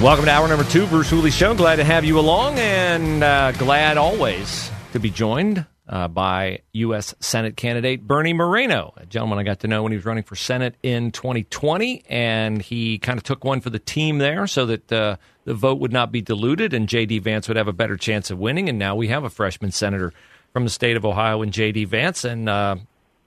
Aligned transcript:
Welcome 0.00 0.24
to 0.24 0.30
hour 0.30 0.48
number 0.48 0.64
two, 0.64 0.86
Bruce 0.86 1.10
Hooley 1.10 1.30
Show. 1.30 1.54
Glad 1.54 1.76
to 1.76 1.84
have 1.84 2.06
you 2.06 2.18
along, 2.18 2.58
and 2.58 3.22
uh, 3.22 3.52
glad 3.52 3.98
always 3.98 4.70
to 4.94 4.98
be 4.98 5.10
joined 5.10 5.66
uh, 5.86 6.08
by 6.08 6.60
U.S. 6.72 7.14
Senate 7.20 7.54
candidate 7.54 8.06
Bernie 8.06 8.32
Moreno, 8.32 8.94
a 8.96 9.04
gentleman 9.04 9.38
I 9.38 9.42
got 9.42 9.60
to 9.60 9.68
know 9.68 9.82
when 9.82 9.92
he 9.92 9.98
was 9.98 10.06
running 10.06 10.22
for 10.22 10.36
Senate 10.36 10.76
in 10.82 11.10
2020, 11.10 12.04
and 12.08 12.62
he 12.62 12.96
kind 12.96 13.18
of 13.18 13.24
took 13.24 13.44
one 13.44 13.60
for 13.60 13.68
the 13.68 13.78
team 13.78 14.16
there 14.16 14.46
so 14.46 14.64
that 14.64 14.90
uh, 14.90 15.16
the 15.44 15.52
vote 15.52 15.78
would 15.80 15.92
not 15.92 16.10
be 16.10 16.22
diluted 16.22 16.72
and 16.72 16.88
J.D. 16.88 17.18
Vance 17.18 17.46
would 17.46 17.58
have 17.58 17.68
a 17.68 17.72
better 17.74 17.98
chance 17.98 18.30
of 18.30 18.38
winning. 18.38 18.70
And 18.70 18.78
now 18.78 18.96
we 18.96 19.08
have 19.08 19.24
a 19.24 19.30
freshman 19.30 19.70
senator 19.70 20.14
from 20.54 20.64
the 20.64 20.70
state 20.70 20.96
of 20.96 21.04
Ohio 21.04 21.42
in 21.42 21.50
J.D. 21.50 21.84
Vance, 21.84 22.24
and 22.24 22.48
uh, 22.48 22.76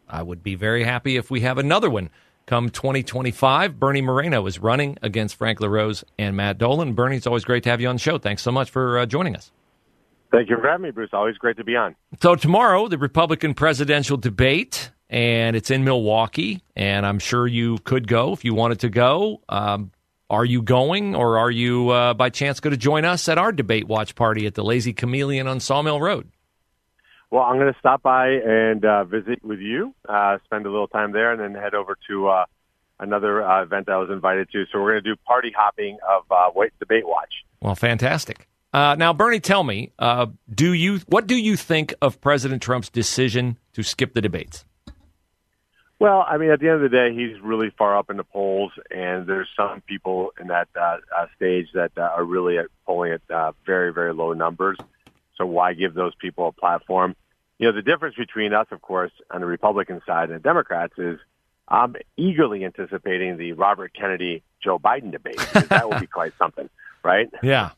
I 0.09 0.23
would 0.23 0.41
be 0.41 0.55
very 0.55 0.85
happy 0.85 1.17
if 1.17 1.29
we 1.29 1.41
have 1.41 1.59
another 1.59 1.91
one 1.91 2.09
come 2.45 2.69
2025. 2.69 3.79
Bernie 3.79 4.01
Moreno 4.01 4.45
is 4.45 4.59
running 4.59 4.97
against 5.01 5.35
Frank 5.35 5.59
LaRose 5.59 6.03
and 6.17 6.35
Matt 6.35 6.57
Dolan. 6.57 6.93
Bernie, 6.93 7.17
it's 7.17 7.27
always 7.27 7.45
great 7.45 7.63
to 7.63 7.69
have 7.69 7.81
you 7.81 7.87
on 7.87 7.95
the 7.95 7.99
show. 7.99 8.17
Thanks 8.17 8.41
so 8.41 8.51
much 8.51 8.69
for 8.69 8.99
uh, 8.99 9.05
joining 9.05 9.35
us. 9.35 9.51
Thank 10.31 10.49
you 10.49 10.57
for 10.57 10.67
having 10.67 10.83
me, 10.83 10.91
Bruce. 10.91 11.11
Always 11.13 11.37
great 11.37 11.57
to 11.57 11.63
be 11.63 11.75
on. 11.75 11.95
So, 12.21 12.35
tomorrow, 12.35 12.87
the 12.87 12.97
Republican 12.97 13.53
presidential 13.53 14.17
debate, 14.17 14.89
and 15.07 15.55
it's 15.55 15.69
in 15.69 15.83
Milwaukee, 15.83 16.63
and 16.75 17.05
I'm 17.05 17.19
sure 17.19 17.45
you 17.45 17.77
could 17.79 18.07
go 18.07 18.33
if 18.33 18.43
you 18.43 18.55
wanted 18.55 18.79
to 18.79 18.89
go. 18.89 19.41
Um, 19.47 19.91
are 20.31 20.43
you 20.43 20.63
going, 20.63 21.15
or 21.15 21.37
are 21.37 21.51
you 21.51 21.89
uh, 21.89 22.15
by 22.15 22.31
chance 22.31 22.59
going 22.59 22.71
to 22.71 22.77
join 22.77 23.05
us 23.05 23.29
at 23.29 23.37
our 23.37 23.51
debate 23.51 23.87
watch 23.87 24.15
party 24.15 24.47
at 24.47 24.55
the 24.55 24.63
Lazy 24.63 24.91
Chameleon 24.91 25.47
on 25.47 25.59
Sawmill 25.59 26.01
Road? 26.01 26.27
Well, 27.33 27.41
I'm 27.41 27.57
going 27.57 27.73
to 27.73 27.79
stop 27.79 28.03
by 28.03 28.27
and 28.27 28.85
uh, 28.85 29.05
visit 29.05 29.43
with 29.43 29.57
you, 29.57 29.95
uh, 30.07 30.37
spend 30.45 30.67
a 30.67 30.69
little 30.69 30.87
time 30.87 31.13
there, 31.13 31.31
and 31.31 31.41
then 31.41 31.59
head 31.59 31.73
over 31.73 31.97
to 32.07 32.27
uh, 32.27 32.45
another 32.99 33.43
uh, 33.43 33.63
event 33.63 33.89
I 33.89 33.97
was 33.97 34.11
invited 34.11 34.51
to. 34.51 34.65
So 34.71 34.79
we're 34.79 34.91
going 34.91 35.03
to 35.03 35.15
do 35.15 35.19
party 35.25 35.51
hopping 35.57 35.97
of 36.07 36.25
uh, 36.29 36.51
Wait 36.53 36.73
Debate 36.77 37.07
Watch. 37.07 37.33
Well, 37.59 37.73
fantastic. 37.73 38.47
Uh, 38.71 38.93
now, 38.99 39.13
Bernie, 39.13 39.39
tell 39.39 39.63
me, 39.63 39.93
uh, 39.97 40.27
do 40.53 40.73
you 40.73 40.99
what 41.07 41.25
do 41.25 41.35
you 41.35 41.57
think 41.57 41.95
of 42.03 42.21
President 42.21 42.61
Trump's 42.61 42.89
decision 42.89 43.57
to 43.71 43.81
skip 43.81 44.13
the 44.13 44.21
debates? 44.21 44.63
Well, 45.97 46.23
I 46.29 46.37
mean, 46.37 46.51
at 46.51 46.59
the 46.59 46.67
end 46.67 46.83
of 46.83 46.91
the 46.91 46.95
day, 46.95 47.15
he's 47.15 47.41
really 47.41 47.71
far 47.79 47.97
up 47.97 48.11
in 48.11 48.17
the 48.17 48.23
polls, 48.23 48.73
and 48.91 49.25
there's 49.25 49.49
some 49.57 49.81
people 49.87 50.33
in 50.39 50.49
that 50.49 50.67
uh, 50.79 50.97
uh, 51.17 51.25
stage 51.35 51.69
that 51.73 51.93
uh, 51.97 52.01
are 52.01 52.23
really 52.23 52.57
polling 52.85 53.13
at 53.13 53.35
uh, 53.35 53.53
very, 53.65 53.91
very 53.91 54.13
low 54.13 54.33
numbers. 54.33 54.77
So 55.37 55.45
why 55.45 55.73
give 55.73 55.93
those 55.93 56.13
people 56.15 56.47
a 56.47 56.51
platform? 56.51 57.15
You 57.59 57.67
know, 57.67 57.75
the 57.75 57.81
difference 57.81 58.15
between 58.15 58.53
us, 58.53 58.67
of 58.71 58.81
course, 58.81 59.11
on 59.31 59.41
the 59.41 59.47
Republican 59.47 60.01
side 60.05 60.29
and 60.29 60.39
the 60.39 60.43
Democrats 60.43 60.93
is 60.97 61.19
I'm 61.67 61.95
eagerly 62.17 62.65
anticipating 62.65 63.37
the 63.37 63.53
Robert 63.53 63.93
Kennedy 63.93 64.43
Joe 64.61 64.79
Biden 64.79 65.11
debate. 65.11 65.37
that 65.69 65.89
will 65.89 65.99
be 65.99 66.07
quite 66.13 66.33
something, 66.37 66.69
right? 67.03 67.29
Yeah. 67.41 67.71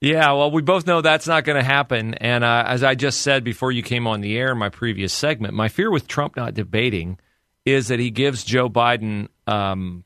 Yeah, 0.00 0.32
well, 0.32 0.50
we 0.50 0.62
both 0.62 0.84
know 0.84 1.00
that's 1.00 1.28
not 1.28 1.44
going 1.44 1.58
to 1.58 1.64
happen. 1.64 2.14
And 2.14 2.42
uh, 2.42 2.64
as 2.66 2.82
I 2.82 2.96
just 2.96 3.20
said 3.20 3.44
before 3.44 3.70
you 3.70 3.84
came 3.84 4.08
on 4.08 4.20
the 4.20 4.36
air 4.36 4.50
in 4.50 4.58
my 4.58 4.68
previous 4.68 5.12
segment, 5.12 5.54
my 5.54 5.68
fear 5.68 5.92
with 5.92 6.08
Trump 6.08 6.36
not 6.36 6.54
debating 6.54 7.20
is 7.64 7.86
that 7.86 8.00
he 8.00 8.10
gives 8.10 8.42
Joe 8.42 8.68
Biden 8.68 9.28
um, 9.46 10.02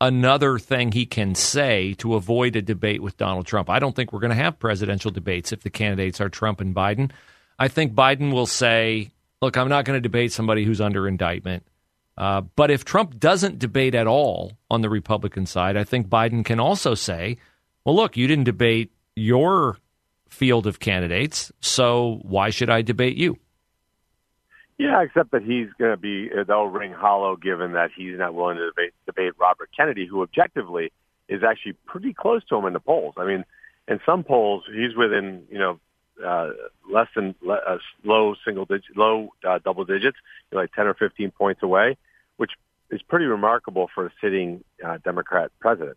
another 0.00 0.58
thing 0.58 0.92
he 0.92 1.06
can 1.06 1.34
say 1.34 1.94
to 1.94 2.14
avoid 2.14 2.56
a 2.56 2.62
debate 2.62 3.02
with 3.02 3.16
Donald 3.16 3.46
Trump. 3.46 3.68
I 3.68 3.78
don't 3.78 3.94
think 3.94 4.12
we're 4.12 4.20
going 4.20 4.30
to 4.30 4.36
have 4.36 4.58
presidential 4.58 5.10
debates 5.10 5.52
if 5.52 5.62
the 5.62 5.70
candidates 5.70 6.20
are 6.20 6.28
Trump 6.28 6.60
and 6.60 6.74
Biden. 6.74 7.10
I 7.58 7.68
think 7.68 7.92
Biden 7.92 8.32
will 8.32 8.46
say, 8.46 9.10
look, 9.42 9.56
I'm 9.56 9.68
not 9.68 9.84
going 9.84 9.96
to 9.96 10.00
debate 10.00 10.32
somebody 10.32 10.64
who's 10.64 10.80
under 10.80 11.08
indictment. 11.08 11.66
Uh, 12.16 12.40
but 12.40 12.70
if 12.70 12.84
Trump 12.84 13.18
doesn't 13.18 13.58
debate 13.58 13.94
at 13.94 14.06
all 14.06 14.52
on 14.70 14.80
the 14.80 14.90
Republican 14.90 15.46
side, 15.46 15.76
I 15.76 15.84
think 15.84 16.08
Biden 16.08 16.44
can 16.44 16.58
also 16.58 16.94
say, 16.94 17.38
well, 17.84 17.94
look, 17.94 18.16
you 18.16 18.26
didn't 18.26 18.44
debate 18.44 18.92
your 19.14 19.78
field 20.28 20.66
of 20.66 20.80
candidates, 20.80 21.52
so 21.60 22.20
why 22.22 22.50
should 22.50 22.70
I 22.70 22.82
debate 22.82 23.16
you? 23.16 23.38
Yeah, 24.78 25.02
except 25.02 25.32
that 25.32 25.42
he's 25.42 25.66
going 25.76 25.90
to 25.90 25.96
be, 25.96 26.30
uh, 26.32 26.44
that'll 26.44 26.68
ring 26.68 26.92
hollow 26.92 27.34
given 27.34 27.72
that 27.72 27.90
he's 27.96 28.16
not 28.16 28.32
willing 28.32 28.58
to 28.58 28.66
debate, 28.66 28.94
debate 29.06 29.32
Robert 29.38 29.70
Kennedy, 29.76 30.06
who 30.06 30.22
objectively 30.22 30.92
is 31.28 31.42
actually 31.42 31.74
pretty 31.84 32.14
close 32.14 32.44
to 32.46 32.56
him 32.56 32.64
in 32.64 32.72
the 32.72 32.80
polls. 32.80 33.14
I 33.18 33.24
mean, 33.26 33.44
in 33.88 33.98
some 34.06 34.22
polls, 34.22 34.64
he's 34.72 34.96
within, 34.96 35.44
you 35.50 35.58
know, 35.58 35.80
uh, 36.24 36.50
less 36.90 37.08
than 37.14 37.34
uh, 37.48 37.78
low 38.04 38.34
single 38.44 38.66
digit, 38.66 38.96
low 38.96 39.30
uh, 39.46 39.58
double 39.64 39.84
digits, 39.84 40.16
like 40.52 40.72
10 40.72 40.86
or 40.86 40.94
15 40.94 41.32
points 41.32 41.62
away, 41.62 41.96
which 42.36 42.52
is 42.90 43.02
pretty 43.02 43.26
remarkable 43.26 43.88
for 43.92 44.06
a 44.06 44.10
sitting 44.20 44.62
uh, 44.84 44.98
Democrat 45.04 45.50
president. 45.60 45.96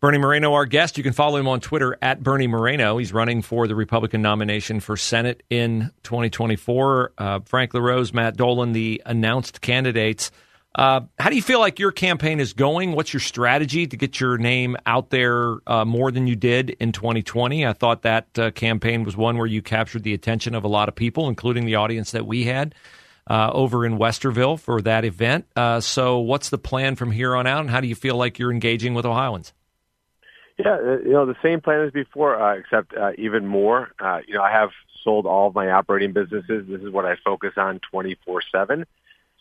Bernie 0.00 0.18
Moreno, 0.18 0.54
our 0.54 0.64
guest. 0.64 0.96
You 0.96 1.02
can 1.02 1.12
follow 1.12 1.38
him 1.38 1.48
on 1.48 1.58
Twitter 1.58 1.98
at 2.00 2.22
Bernie 2.22 2.46
Moreno. 2.46 2.98
He's 2.98 3.12
running 3.12 3.42
for 3.42 3.66
the 3.66 3.74
Republican 3.74 4.22
nomination 4.22 4.78
for 4.78 4.96
Senate 4.96 5.42
in 5.50 5.90
2024. 6.04 7.12
Uh, 7.18 7.40
Frank 7.40 7.74
LaRose, 7.74 8.14
Matt 8.14 8.36
Dolan, 8.36 8.72
the 8.72 9.02
announced 9.04 9.60
candidates. 9.60 10.30
Uh, 10.76 11.00
how 11.18 11.30
do 11.30 11.34
you 11.34 11.42
feel 11.42 11.58
like 11.58 11.80
your 11.80 11.90
campaign 11.90 12.38
is 12.38 12.52
going? 12.52 12.92
What's 12.92 13.12
your 13.12 13.18
strategy 13.18 13.88
to 13.88 13.96
get 13.96 14.20
your 14.20 14.38
name 14.38 14.76
out 14.86 15.10
there 15.10 15.56
uh, 15.66 15.84
more 15.84 16.12
than 16.12 16.28
you 16.28 16.36
did 16.36 16.70
in 16.78 16.92
2020? 16.92 17.66
I 17.66 17.72
thought 17.72 18.02
that 18.02 18.38
uh, 18.38 18.52
campaign 18.52 19.02
was 19.02 19.16
one 19.16 19.36
where 19.36 19.48
you 19.48 19.62
captured 19.62 20.04
the 20.04 20.14
attention 20.14 20.54
of 20.54 20.62
a 20.62 20.68
lot 20.68 20.88
of 20.88 20.94
people, 20.94 21.28
including 21.28 21.66
the 21.66 21.74
audience 21.74 22.12
that 22.12 22.24
we 22.24 22.44
had 22.44 22.72
uh, 23.26 23.50
over 23.52 23.84
in 23.84 23.98
Westerville 23.98 24.60
for 24.60 24.80
that 24.82 25.04
event. 25.04 25.46
Uh, 25.56 25.80
so, 25.80 26.20
what's 26.20 26.50
the 26.50 26.58
plan 26.58 26.94
from 26.94 27.10
here 27.10 27.34
on 27.34 27.48
out, 27.48 27.62
and 27.62 27.70
how 27.70 27.80
do 27.80 27.88
you 27.88 27.96
feel 27.96 28.14
like 28.14 28.38
you're 28.38 28.52
engaging 28.52 28.94
with 28.94 29.04
Ohioans? 29.04 29.52
Yeah, 30.58 30.74
uh, 30.74 30.98
you 31.04 31.12
know, 31.12 31.24
the 31.24 31.36
same 31.40 31.60
plan 31.60 31.82
as 31.82 31.92
before, 31.92 32.40
uh, 32.40 32.56
except 32.56 32.92
uh, 32.94 33.12
even 33.16 33.46
more. 33.46 33.92
Uh, 34.00 34.20
you 34.26 34.34
know, 34.34 34.42
I 34.42 34.50
have 34.50 34.70
sold 35.04 35.24
all 35.24 35.48
of 35.48 35.54
my 35.54 35.70
operating 35.70 36.12
businesses. 36.12 36.66
This 36.68 36.82
is 36.82 36.90
what 36.90 37.06
I 37.06 37.16
focus 37.24 37.54
on 37.56 37.80
24-7. 37.94 38.84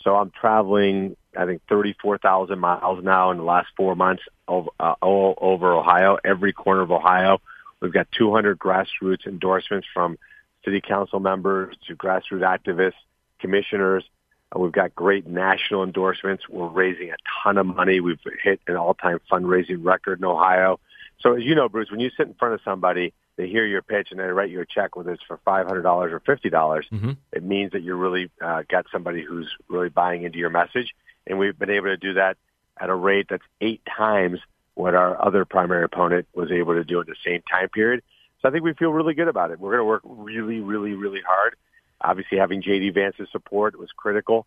So 0.03 0.15
I'm 0.15 0.29
traveling, 0.29 1.17
I 1.35 1.45
think, 1.45 1.63
34,000 1.67 2.59
miles 2.59 3.03
now 3.03 3.31
in 3.31 3.37
the 3.37 3.43
last 3.43 3.69
four 3.75 3.95
months 3.95 4.23
over, 4.47 4.69
uh, 4.79 4.93
all 5.01 5.33
over 5.41 5.73
Ohio, 5.73 6.19
every 6.23 6.53
corner 6.53 6.81
of 6.81 6.91
Ohio. 6.91 7.41
We've 7.81 7.91
got 7.91 8.07
200 8.11 8.59
grassroots 8.59 9.25
endorsements 9.25 9.87
from 9.91 10.19
city 10.63 10.81
council 10.81 11.19
members 11.19 11.75
to 11.87 11.95
grassroots 11.95 12.41
activists, 12.41 12.93
commissioners. 13.39 14.03
Uh, 14.55 14.59
we've 14.59 14.71
got 14.71 14.93
great 14.93 15.25
national 15.25 15.83
endorsements. 15.83 16.47
We're 16.47 16.67
raising 16.67 17.09
a 17.09 17.17
ton 17.43 17.57
of 17.57 17.65
money. 17.65 17.99
We've 18.01 18.19
hit 18.43 18.61
an 18.67 18.75
all-time 18.75 19.19
fundraising 19.31 19.83
record 19.83 20.19
in 20.19 20.25
Ohio. 20.25 20.79
So 21.19 21.35
as 21.35 21.43
you 21.43 21.55
know, 21.55 21.67
Bruce, 21.69 21.89
when 21.89 21.99
you 21.99 22.09
sit 22.15 22.27
in 22.27 22.33
front 22.35 22.53
of 22.53 22.61
somebody, 22.63 23.13
they 23.37 23.47
hear 23.47 23.65
your 23.65 23.81
pitch 23.81 24.09
and 24.11 24.19
they 24.19 24.23
write 24.23 24.49
you 24.49 24.61
a 24.61 24.65
check, 24.65 24.95
whether 24.95 25.11
it's 25.11 25.23
for 25.23 25.39
five 25.45 25.67
hundred 25.67 25.83
dollars 25.83 26.11
or 26.11 26.19
fifty 26.19 26.49
dollars. 26.49 26.85
Mm-hmm. 26.91 27.11
It 27.31 27.43
means 27.43 27.71
that 27.71 27.83
you're 27.83 27.97
really 27.97 28.29
uh, 28.41 28.63
got 28.69 28.85
somebody 28.91 29.23
who's 29.23 29.49
really 29.67 29.89
buying 29.89 30.23
into 30.23 30.37
your 30.37 30.49
message, 30.49 30.93
and 31.25 31.39
we've 31.39 31.57
been 31.57 31.69
able 31.69 31.87
to 31.87 31.97
do 31.97 32.13
that 32.13 32.37
at 32.79 32.89
a 32.89 32.95
rate 32.95 33.27
that's 33.29 33.43
eight 33.61 33.81
times 33.85 34.39
what 34.75 34.93
our 34.93 35.19
other 35.25 35.45
primary 35.45 35.83
opponent 35.83 36.27
was 36.35 36.51
able 36.51 36.75
to 36.75 36.83
do 36.83 37.01
in 37.01 37.07
the 37.07 37.15
same 37.25 37.41
time 37.49 37.69
period. 37.69 38.03
So 38.41 38.49
I 38.49 38.51
think 38.51 38.63
we 38.63 38.73
feel 38.73 38.91
really 38.91 39.15
good 39.15 39.27
about 39.27 39.49
it. 39.49 39.59
We're 39.59 39.71
going 39.71 39.81
to 39.81 39.85
work 39.85 40.03
really, 40.05 40.59
really, 40.59 40.93
really 40.93 41.21
hard. 41.25 41.55
Obviously, 41.99 42.37
having 42.37 42.61
JD 42.61 42.93
Vance's 42.93 43.27
support 43.31 43.77
was 43.79 43.89
critical 43.97 44.45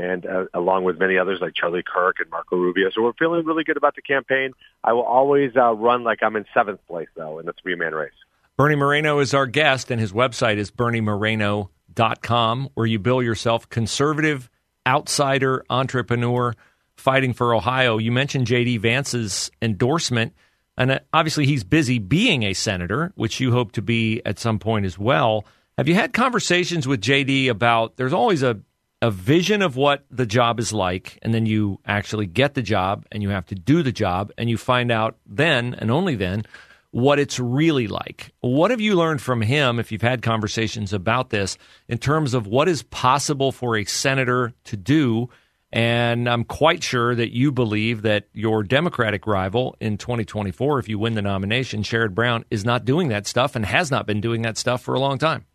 and 0.00 0.26
uh, 0.26 0.46
along 0.54 0.84
with 0.84 0.98
many 0.98 1.18
others 1.18 1.38
like 1.40 1.54
Charlie 1.54 1.82
Kirk 1.82 2.16
and 2.20 2.30
Marco 2.30 2.56
Rubio. 2.56 2.90
So 2.90 3.02
we're 3.02 3.12
feeling 3.12 3.44
really 3.44 3.64
good 3.64 3.76
about 3.76 3.94
the 3.94 4.02
campaign. 4.02 4.52
I 4.82 4.92
will 4.92 5.02
always 5.02 5.52
uh, 5.56 5.72
run 5.74 6.02
like 6.04 6.22
I'm 6.22 6.36
in 6.36 6.46
seventh 6.54 6.80
place, 6.86 7.08
though, 7.16 7.38
in 7.38 7.46
the 7.46 7.52
three 7.62 7.74
man 7.74 7.94
race. 7.94 8.12
Bernie 8.56 8.76
Moreno 8.76 9.20
is 9.20 9.32
our 9.32 9.46
guest, 9.46 9.90
and 9.90 10.00
his 10.00 10.12
website 10.12 10.56
is 10.56 10.70
berniemoreno.com, 10.70 12.68
where 12.74 12.86
you 12.86 12.98
bill 12.98 13.22
yourself 13.22 13.68
conservative, 13.68 14.50
outsider, 14.86 15.64
entrepreneur, 15.70 16.54
fighting 16.96 17.32
for 17.32 17.54
Ohio. 17.54 17.98
You 17.98 18.12
mentioned 18.12 18.46
J.D. 18.46 18.78
Vance's 18.78 19.50
endorsement. 19.62 20.34
and 20.76 20.90
uh, 20.92 20.98
obviously 21.12 21.46
he's 21.46 21.64
busy 21.64 21.98
being 21.98 22.42
a 22.42 22.52
senator, 22.52 23.12
which 23.14 23.40
you 23.40 23.52
hope 23.52 23.72
to 23.72 23.82
be 23.82 24.20
at 24.26 24.38
some 24.38 24.58
point 24.58 24.84
as 24.84 24.98
well. 24.98 25.44
Have 25.78 25.88
you 25.88 25.94
had 25.94 26.12
conversations 26.12 26.86
with 26.86 27.00
JD 27.00 27.48
about 27.48 27.96
there's 27.96 28.12
always 28.12 28.42
a 28.42 28.60
a 29.02 29.10
vision 29.10 29.62
of 29.62 29.76
what 29.76 30.04
the 30.10 30.26
job 30.26 30.60
is 30.60 30.72
like, 30.72 31.18
and 31.22 31.32
then 31.32 31.46
you 31.46 31.80
actually 31.86 32.26
get 32.26 32.54
the 32.54 32.62
job 32.62 33.06
and 33.10 33.22
you 33.22 33.30
have 33.30 33.46
to 33.46 33.54
do 33.54 33.82
the 33.82 33.92
job, 33.92 34.32
and 34.36 34.50
you 34.50 34.58
find 34.58 34.92
out 34.92 35.16
then 35.26 35.74
and 35.74 35.90
only 35.90 36.14
then 36.14 36.44
what 36.90 37.18
it's 37.18 37.38
really 37.38 37.86
like. 37.86 38.32
What 38.40 38.70
have 38.70 38.80
you 38.80 38.96
learned 38.96 39.22
from 39.22 39.40
him 39.42 39.78
if 39.78 39.92
you've 39.92 40.02
had 40.02 40.22
conversations 40.22 40.92
about 40.92 41.30
this 41.30 41.56
in 41.88 41.98
terms 41.98 42.34
of 42.34 42.46
what 42.46 42.68
is 42.68 42.82
possible 42.82 43.52
for 43.52 43.76
a 43.76 43.84
senator 43.84 44.52
to 44.64 44.76
do? 44.76 45.30
And 45.72 46.28
I'm 46.28 46.42
quite 46.42 46.82
sure 46.82 47.14
that 47.14 47.32
you 47.32 47.52
believe 47.52 48.02
that 48.02 48.26
your 48.32 48.64
Democratic 48.64 49.24
rival 49.26 49.76
in 49.80 49.98
2024, 49.98 50.80
if 50.80 50.88
you 50.88 50.98
win 50.98 51.14
the 51.14 51.22
nomination, 51.22 51.84
Sherrod 51.84 52.12
Brown, 52.12 52.44
is 52.50 52.64
not 52.64 52.84
doing 52.84 53.08
that 53.08 53.26
stuff 53.26 53.54
and 53.54 53.64
has 53.64 53.90
not 53.90 54.04
been 54.04 54.20
doing 54.20 54.42
that 54.42 54.58
stuff 54.58 54.82
for 54.82 54.94
a 54.94 55.00
long 55.00 55.18
time. 55.18 55.46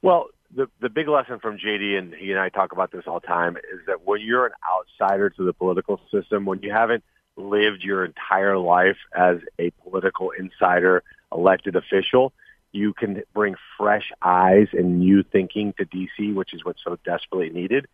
Well, 0.00 0.28
the 0.54 0.68
the 0.80 0.88
big 0.88 1.08
lesson 1.08 1.38
from 1.40 1.58
JD 1.58 1.98
and 1.98 2.14
he 2.14 2.30
and 2.30 2.40
I 2.40 2.48
talk 2.48 2.72
about 2.72 2.92
this 2.92 3.04
all 3.06 3.20
the 3.20 3.26
time 3.26 3.56
is 3.56 3.80
that 3.86 4.06
when 4.06 4.20
you're 4.20 4.46
an 4.46 4.52
outsider 4.72 5.30
to 5.30 5.44
the 5.44 5.52
political 5.52 6.00
system, 6.10 6.44
when 6.44 6.62
you 6.62 6.70
haven't 6.70 7.04
lived 7.36 7.82
your 7.82 8.04
entire 8.04 8.56
life 8.56 8.96
as 9.16 9.38
a 9.58 9.70
political 9.82 10.30
insider, 10.30 11.02
elected 11.32 11.76
official, 11.76 12.32
you 12.72 12.92
can 12.92 13.22
bring 13.32 13.56
fresh 13.76 14.12
eyes 14.22 14.68
and 14.72 15.00
new 15.00 15.22
thinking 15.22 15.74
to 15.78 15.84
DC, 15.84 16.34
which 16.34 16.54
is 16.54 16.64
what's 16.64 16.82
so 16.84 16.96
desperately 17.04 17.50
needed. 17.50 17.86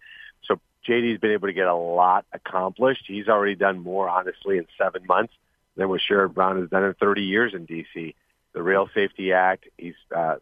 So 0.46 0.60
JD's 0.86 1.20
been 1.20 1.32
able 1.32 1.48
to 1.48 1.54
get 1.54 1.66
a 1.66 1.74
lot 1.74 2.26
accomplished. 2.32 3.04
He's 3.06 3.28
already 3.28 3.54
done 3.54 3.78
more, 3.78 4.08
honestly, 4.08 4.58
in 4.58 4.66
seven 4.76 5.06
months 5.06 5.32
than 5.76 5.88
what 5.88 6.00
Sherrod 6.00 6.34
Brown 6.34 6.60
has 6.60 6.68
done 6.68 6.84
in 6.84 6.94
30 6.94 7.22
years 7.22 7.54
in 7.54 7.66
DC. 7.66 8.14
The 8.52 8.62
Rail 8.62 8.90
Safety 8.92 9.32
Act, 9.32 9.66
he's 9.78 9.94
uh, 10.14 10.36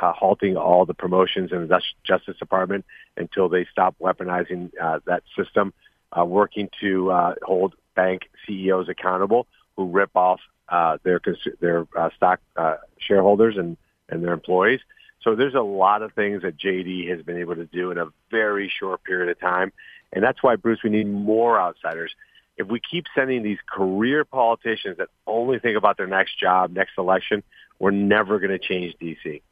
uh, 0.00 0.12
halting 0.12 0.56
all 0.56 0.84
the 0.84 0.94
promotions 0.94 1.52
in 1.52 1.66
the 1.66 1.82
Justice 2.04 2.36
Department 2.38 2.84
until 3.16 3.48
they 3.48 3.66
stop 3.70 3.96
weaponizing 4.00 4.70
uh, 4.80 5.00
that 5.06 5.22
system, 5.36 5.72
uh, 6.18 6.24
working 6.24 6.68
to 6.80 7.10
uh, 7.10 7.34
hold 7.42 7.74
bank 7.94 8.22
CEOs 8.46 8.88
accountable 8.88 9.46
who 9.76 9.86
rip 9.86 10.10
off 10.14 10.40
uh, 10.68 10.98
their 11.02 11.20
their 11.60 11.86
uh, 11.96 12.10
stock 12.16 12.40
uh, 12.56 12.76
shareholders 12.98 13.56
and 13.56 13.76
and 14.08 14.22
their 14.22 14.32
employees. 14.32 14.80
So 15.22 15.34
there's 15.34 15.54
a 15.54 15.60
lot 15.60 16.02
of 16.02 16.12
things 16.12 16.42
that 16.42 16.56
JD 16.56 17.08
has 17.10 17.22
been 17.22 17.38
able 17.38 17.56
to 17.56 17.66
do 17.66 17.90
in 17.90 17.98
a 17.98 18.06
very 18.30 18.70
short 18.78 19.02
period 19.04 19.30
of 19.30 19.40
time, 19.40 19.72
and 20.12 20.22
that's 20.22 20.42
why 20.42 20.56
Bruce, 20.56 20.80
we 20.82 20.90
need 20.90 21.08
more 21.08 21.60
outsiders. 21.60 22.14
If 22.56 22.66
we 22.66 22.80
keep 22.80 23.04
sending 23.14 23.42
these 23.42 23.58
career 23.66 24.24
politicians 24.24 24.98
that 24.98 25.08
only 25.26 25.58
think 25.58 25.76
about 25.76 25.96
their 25.96 26.06
next 26.06 26.38
job, 26.38 26.72
next 26.72 26.92
election, 26.98 27.42
we're 27.78 27.92
never 27.92 28.40
going 28.40 28.50
to 28.50 28.58
change 28.58 28.94
DC. 29.00 29.42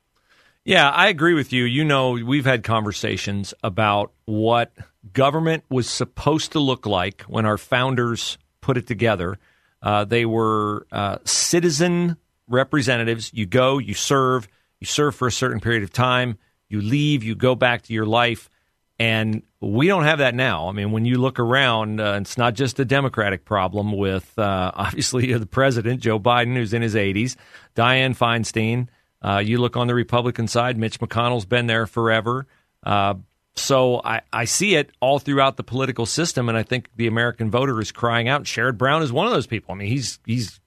Yeah, 0.67 0.91
I 0.91 1.11
agree 1.11 1.35
with 1.35 1.53
you. 1.53 1.63
You 1.63 1.85
know, 1.85 2.11
we've 2.11 2.45
had 2.45 2.65
conversations 2.65 3.55
about 3.63 4.11
what 4.25 4.73
government 5.13 5.63
was 5.71 5.89
supposed 5.89 6.53
to 6.53 6.59
look 6.59 6.87
like 6.87 7.23
when 7.29 7.47
our 7.47 7.57
founders 7.57 8.37
put 8.63 8.77
it 8.77 8.89
together. 8.89 9.39
Uh, 9.81 10.05
they 10.05 10.27
were 10.27 10.89
uh, 10.91 11.19
citizen 11.25 12.17
representatives. 12.49 13.31
You 13.33 13.47
go, 13.47 13.79
you 13.79 13.95
serve, 13.95 14.49
you 14.81 14.89
serve 14.89 15.15
for 15.15 15.29
a 15.29 15.33
certain 15.33 15.61
period 15.61 15.85
of 15.85 15.93
time, 15.93 16.37
you 16.69 16.81
leave, 16.81 17.23
you 17.23 17.37
go 17.37 17.55
back 17.55 17.83
to 17.83 17.93
your 17.93 18.07
life. 18.07 18.51
And 18.99 19.45
we 19.61 19.87
don't 19.87 20.03
have 20.03 20.19
that 20.19 20.35
now. 20.35 20.69
I 20.69 20.73
mean, 20.73 20.91
when 20.91 21.05
you 21.05 21.19
look 21.19 21.39
around, 21.39 22.01
uh, 22.01 22.19
it's 22.21 22.37
not 22.37 22.55
just 22.55 22.81
a 22.81 22.85
Democratic 22.85 23.45
problem 23.45 23.93
with 23.93 24.37
uh, 24.37 24.73
obviously 24.75 25.33
the 25.33 25.47
president, 25.47 26.01
Joe 26.01 26.19
Biden, 26.19 26.57
who's 26.57 26.75
in 26.75 26.83
his 26.83 26.97
80s, 26.97 27.37
Dianne 27.77 28.19
Feinstein. 28.19 28.89
Uh, 29.23 29.43
you 29.45 29.59
look 29.59 29.77
on 29.77 29.87
the 29.87 29.95
Republican 29.95 30.47
side, 30.47 30.77
Mitch 30.77 31.01
McConnell's 31.01 31.47
been 31.47 31.67
there 31.67 31.87
forever. 31.87 32.47
Uh, 32.83 33.15
so 33.55 34.01
I, 34.05 34.21
I 34.33 34.45
see 34.45 34.75
it 34.75 34.91
all 35.01 35.19
throughout 35.19 35.57
the 35.57 35.65
political 35.65 36.07
system, 36.07 36.49
and 36.49 36.59
I 36.59 36.63
think 36.63 36.91
the 36.97 37.07
American 37.07 37.51
voter 37.51 37.81
is 37.81 37.91
crying 37.91 38.29
out. 38.29 38.45
Sherrod 38.45 38.77
Brown 38.77 39.03
is 39.03 39.13
one 39.13 39.27
of 39.27 39.33
those 39.33 39.47
people. 39.47 39.75
I 39.75 39.79
mean, 39.79 39.89
he's 39.89 40.21
he's 40.27 40.61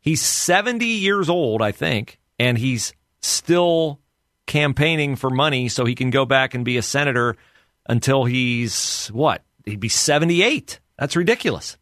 he's 0.00 0.22
seventy 0.22 0.86
years 0.86 1.28
old, 1.28 1.60
I 1.60 1.72
think, 1.72 2.18
and 2.38 2.56
he's 2.56 2.94
still 3.20 4.00
campaigning 4.46 5.16
for 5.16 5.30
money 5.30 5.68
so 5.68 5.84
he 5.84 5.94
can 5.94 6.10
go 6.10 6.24
back 6.24 6.54
and 6.54 6.64
be 6.64 6.78
a 6.78 6.82
senator 6.82 7.36
until 7.86 8.24
he's 8.24 9.08
what? 9.08 9.42
He'd 9.66 9.78
be 9.78 9.90
seventy 9.90 10.42
eight. 10.42 10.80
That's 10.98 11.16
ridiculous. 11.16 11.76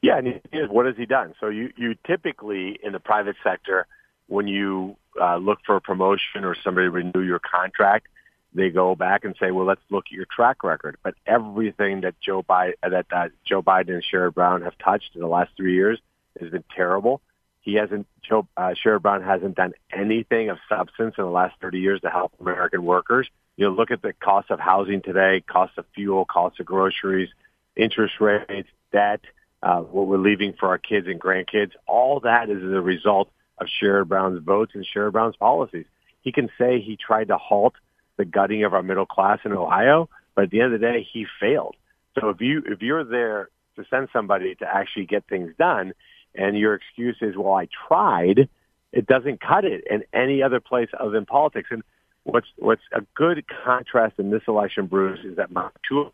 Yeah, 0.00 0.18
and 0.18 0.40
what 0.70 0.86
has 0.86 0.96
he 0.96 1.06
done? 1.06 1.34
So 1.40 1.48
you 1.48 1.70
you 1.76 1.96
typically 2.06 2.78
in 2.82 2.92
the 2.92 3.00
private 3.00 3.36
sector 3.42 3.86
when 4.28 4.48
you 4.48 4.96
uh, 5.20 5.36
look 5.36 5.58
for 5.64 5.76
a 5.76 5.80
promotion 5.80 6.44
or 6.44 6.56
somebody 6.62 6.88
renew 6.88 7.20
your 7.20 7.40
contract, 7.40 8.08
they 8.54 8.70
go 8.70 8.94
back 8.94 9.24
and 9.24 9.34
say, 9.38 9.50
"Well, 9.50 9.66
let's 9.66 9.82
look 9.90 10.04
at 10.06 10.12
your 10.12 10.26
track 10.26 10.62
record." 10.62 10.96
But 11.02 11.14
everything 11.26 12.02
that 12.02 12.14
Joe 12.20 12.42
Biden 12.42 12.74
that 12.82 13.06
uh, 13.10 13.28
Joe 13.44 13.62
Biden 13.62 13.90
and 13.90 14.04
Sherrod 14.04 14.34
Brown 14.34 14.62
have 14.62 14.78
touched 14.78 15.10
in 15.14 15.20
the 15.20 15.26
last 15.26 15.50
three 15.56 15.74
years 15.74 15.98
has 16.40 16.50
been 16.50 16.64
terrible. 16.74 17.20
He 17.60 17.74
hasn't 17.74 18.06
Joe 18.22 18.46
uh, 18.56 18.74
Sherrod 18.82 19.02
Brown 19.02 19.22
hasn't 19.22 19.56
done 19.56 19.72
anything 19.92 20.50
of 20.50 20.58
substance 20.68 21.14
in 21.18 21.24
the 21.24 21.30
last 21.30 21.54
30 21.60 21.80
years 21.80 22.00
to 22.02 22.10
help 22.10 22.32
American 22.40 22.84
workers. 22.84 23.28
You 23.56 23.66
know, 23.66 23.72
look 23.72 23.90
at 23.90 24.02
the 24.02 24.12
cost 24.12 24.50
of 24.50 24.60
housing 24.60 25.02
today, 25.02 25.40
cost 25.40 25.76
of 25.78 25.84
fuel, 25.94 26.24
cost 26.24 26.60
of 26.60 26.66
groceries, 26.66 27.28
interest 27.76 28.14
rates, 28.20 28.68
debt, 28.92 29.20
uh, 29.62 29.80
what 29.80 30.06
we're 30.06 30.18
leaving 30.18 30.54
for 30.58 30.68
our 30.68 30.78
kids 30.78 31.06
and 31.06 31.20
grandkids. 31.20 31.70
All 31.86 32.20
that 32.20 32.50
is 32.50 32.58
as 32.58 32.72
a 32.72 32.80
result 32.80 33.30
of 33.58 33.68
Sherrod 33.80 34.08
Brown's 34.08 34.42
votes 34.42 34.72
and 34.74 34.84
Sherrod 34.84 35.12
Brown's 35.12 35.36
policies. 35.36 35.86
He 36.22 36.32
can 36.32 36.48
say 36.58 36.80
he 36.80 36.96
tried 36.96 37.28
to 37.28 37.36
halt 37.36 37.74
the 38.16 38.24
gutting 38.24 38.64
of 38.64 38.74
our 38.74 38.82
middle 38.82 39.06
class 39.06 39.40
in 39.44 39.52
Ohio, 39.52 40.08
but 40.34 40.44
at 40.44 40.50
the 40.50 40.60
end 40.60 40.74
of 40.74 40.80
the 40.80 40.86
day, 40.86 41.06
he 41.12 41.26
failed. 41.40 41.76
So 42.18 42.28
if 42.30 42.40
you 42.40 42.62
if 42.66 42.82
you're 42.82 43.04
there 43.04 43.48
to 43.76 43.84
send 43.90 44.08
somebody 44.12 44.54
to 44.56 44.66
actually 44.66 45.06
get 45.06 45.24
things 45.28 45.52
done, 45.58 45.92
and 46.34 46.56
your 46.56 46.74
excuse 46.74 47.16
is, 47.20 47.36
"Well, 47.36 47.54
I 47.54 47.68
tried," 47.88 48.48
it 48.92 49.06
doesn't 49.06 49.40
cut 49.40 49.64
it 49.64 49.84
in 49.88 50.04
any 50.12 50.42
other 50.42 50.60
place 50.60 50.88
other 50.98 51.10
than 51.10 51.26
politics. 51.26 51.68
And 51.70 51.82
what's 52.22 52.46
what's 52.56 52.82
a 52.92 53.02
good 53.14 53.44
contrast 53.64 54.18
in 54.18 54.30
this 54.30 54.42
election, 54.46 54.86
Bruce, 54.86 55.24
is 55.24 55.36
that 55.36 55.50
my 55.50 55.68
two 55.88 56.10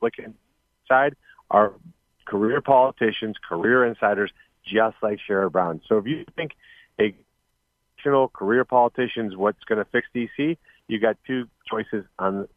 Republican 0.00 0.34
side 0.88 1.14
are 1.50 1.72
career 2.24 2.60
politicians, 2.60 3.36
career 3.46 3.84
insiders, 3.84 4.30
just 4.70 4.96
like 5.02 5.18
Sherrod 5.28 5.52
Brown. 5.52 5.80
So 5.88 5.98
if 5.98 6.06
you 6.06 6.24
think 6.36 6.52
a 7.00 7.14
career 8.32 8.64
politicians 8.64 9.36
what's 9.36 9.62
going 9.64 9.78
to 9.78 9.84
fix 9.84 10.06
DC, 10.14 10.56
you 10.86 10.98
got 10.98 11.16
two 11.26 11.46
choices 11.70 12.04
on 12.18 12.48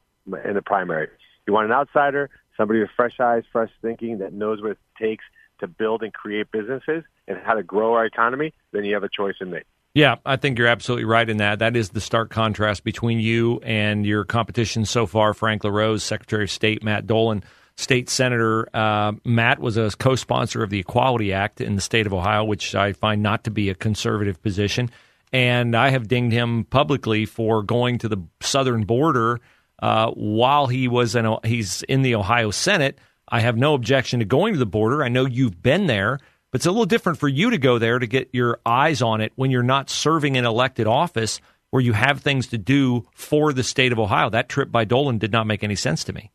in 0.46 0.54
the 0.54 0.62
primary. 0.62 1.08
You 1.46 1.54
want 1.54 1.66
an 1.66 1.74
outsider, 1.74 2.30
somebody 2.56 2.80
with 2.80 2.90
fresh 2.96 3.20
eyes, 3.20 3.44
fresh 3.52 3.72
thinking 3.82 4.20
that 4.20 4.34
knows 4.34 4.62
what 4.62 4.72
it 4.72 4.78
takes 5.00 5.26
to 5.60 5.68
build 5.68 6.04
and 6.04 6.14
create 6.14 6.52
businesses 6.52 7.04
and 7.28 7.38
how 7.44 7.54
to 7.56 7.64
grow 7.64 7.94
our 7.94 8.06
economy, 8.06 8.54
then 8.72 8.84
you 8.84 8.94
have 8.94 9.04
a 9.04 9.10
choice 9.10 9.36
in 9.42 9.52
me. 9.52 9.60
Yeah, 9.94 10.16
I 10.26 10.38
think 10.38 10.58
you're 10.58 10.68
absolutely 10.68 11.06
right 11.06 11.30
in 11.30 11.38
that. 11.38 11.60
That 11.60 11.76
is 11.76 11.90
the 11.90 12.00
stark 12.00 12.30
contrast 12.30 12.84
between 12.84 13.20
you 13.20 13.60
and 13.62 14.06
your 14.06 14.24
competition 14.24 14.86
so 14.86 15.06
far, 15.06 15.34
Frank 15.34 15.64
LaRose, 15.66 16.02
Secretary 16.02 16.44
of 16.44 16.52
State 16.52 16.82
Matt 16.82 17.08
Dolan 17.08 17.44
state 17.82 18.10
senator 18.10 18.70
uh, 18.76 19.14
Matt 19.26 19.60
was 19.60 19.78
a 19.78 19.92
co-sponsor 19.98 20.64
of 20.64 20.70
the 20.70 20.80
Equality 20.80 21.34
Act 21.34 21.62
in 21.62 21.76
the 21.76 21.82
state 21.82 22.06
of 22.06 22.14
Ohio, 22.14 22.44
which 22.44 22.76
I 22.76 22.94
find 22.94 23.22
not 23.22 23.44
to 23.46 23.52
be 23.52 23.70
a 23.70 23.76
conservative 23.76 24.42
position. 24.42 24.90
And 25.34 25.76
I 25.76 25.90
have 25.90 26.08
dinged 26.08 26.34
him 26.34 26.66
publicly 26.66 27.26
for 27.26 27.64
going 27.64 27.98
to 28.00 28.10
the 28.10 28.18
southern 28.42 28.84
border 28.84 29.40
uh, 29.82 30.12
while 30.12 30.68
he 30.68 30.88
was 30.88 31.16
in 31.16 31.28
he's 31.44 31.84
in 31.84 32.02
the 32.02 32.16
Ohio 32.16 32.52
Senate. 32.52 32.98
I 33.28 33.40
have 33.40 33.58
no 33.58 33.74
objection 33.74 34.20
to 34.20 34.26
going 34.26 34.54
to 34.54 34.60
the 34.60 34.66
border. 34.66 35.04
I 35.04 35.10
know 35.10 35.26
you've 35.26 35.64
been 35.64 35.88
there, 35.88 36.20
but 36.52 36.60
it's 36.60 36.66
a 36.66 36.72
little 36.72 36.86
different 36.86 37.18
for 37.18 37.30
you 37.30 37.50
to 37.52 37.58
go 37.58 37.80
there 37.80 37.98
to 37.98 38.08
get 38.08 38.30
your 38.34 38.60
eyes 38.66 39.02
on 39.02 39.22
it 39.22 39.32
when 39.36 39.52
you're 39.52 39.64
not 39.64 39.90
serving 39.90 40.38
an 40.38 40.46
elected 40.46 40.86
office 40.86 41.40
where 41.70 41.82
you 41.82 41.94
have 41.94 42.20
things 42.20 42.48
to 42.48 42.58
do 42.58 43.08
for 43.14 43.54
the 43.54 43.64
state 43.64 43.94
of 43.94 44.00
Ohio. 44.00 44.30
That 44.30 44.50
trip 44.50 44.72
by 44.72 44.84
Dolan 44.84 45.18
did 45.18 45.32
not 45.32 45.48
make 45.48 45.64
any 45.64 45.76
sense 45.76 46.04
to 46.04 46.14
me. 46.14 46.30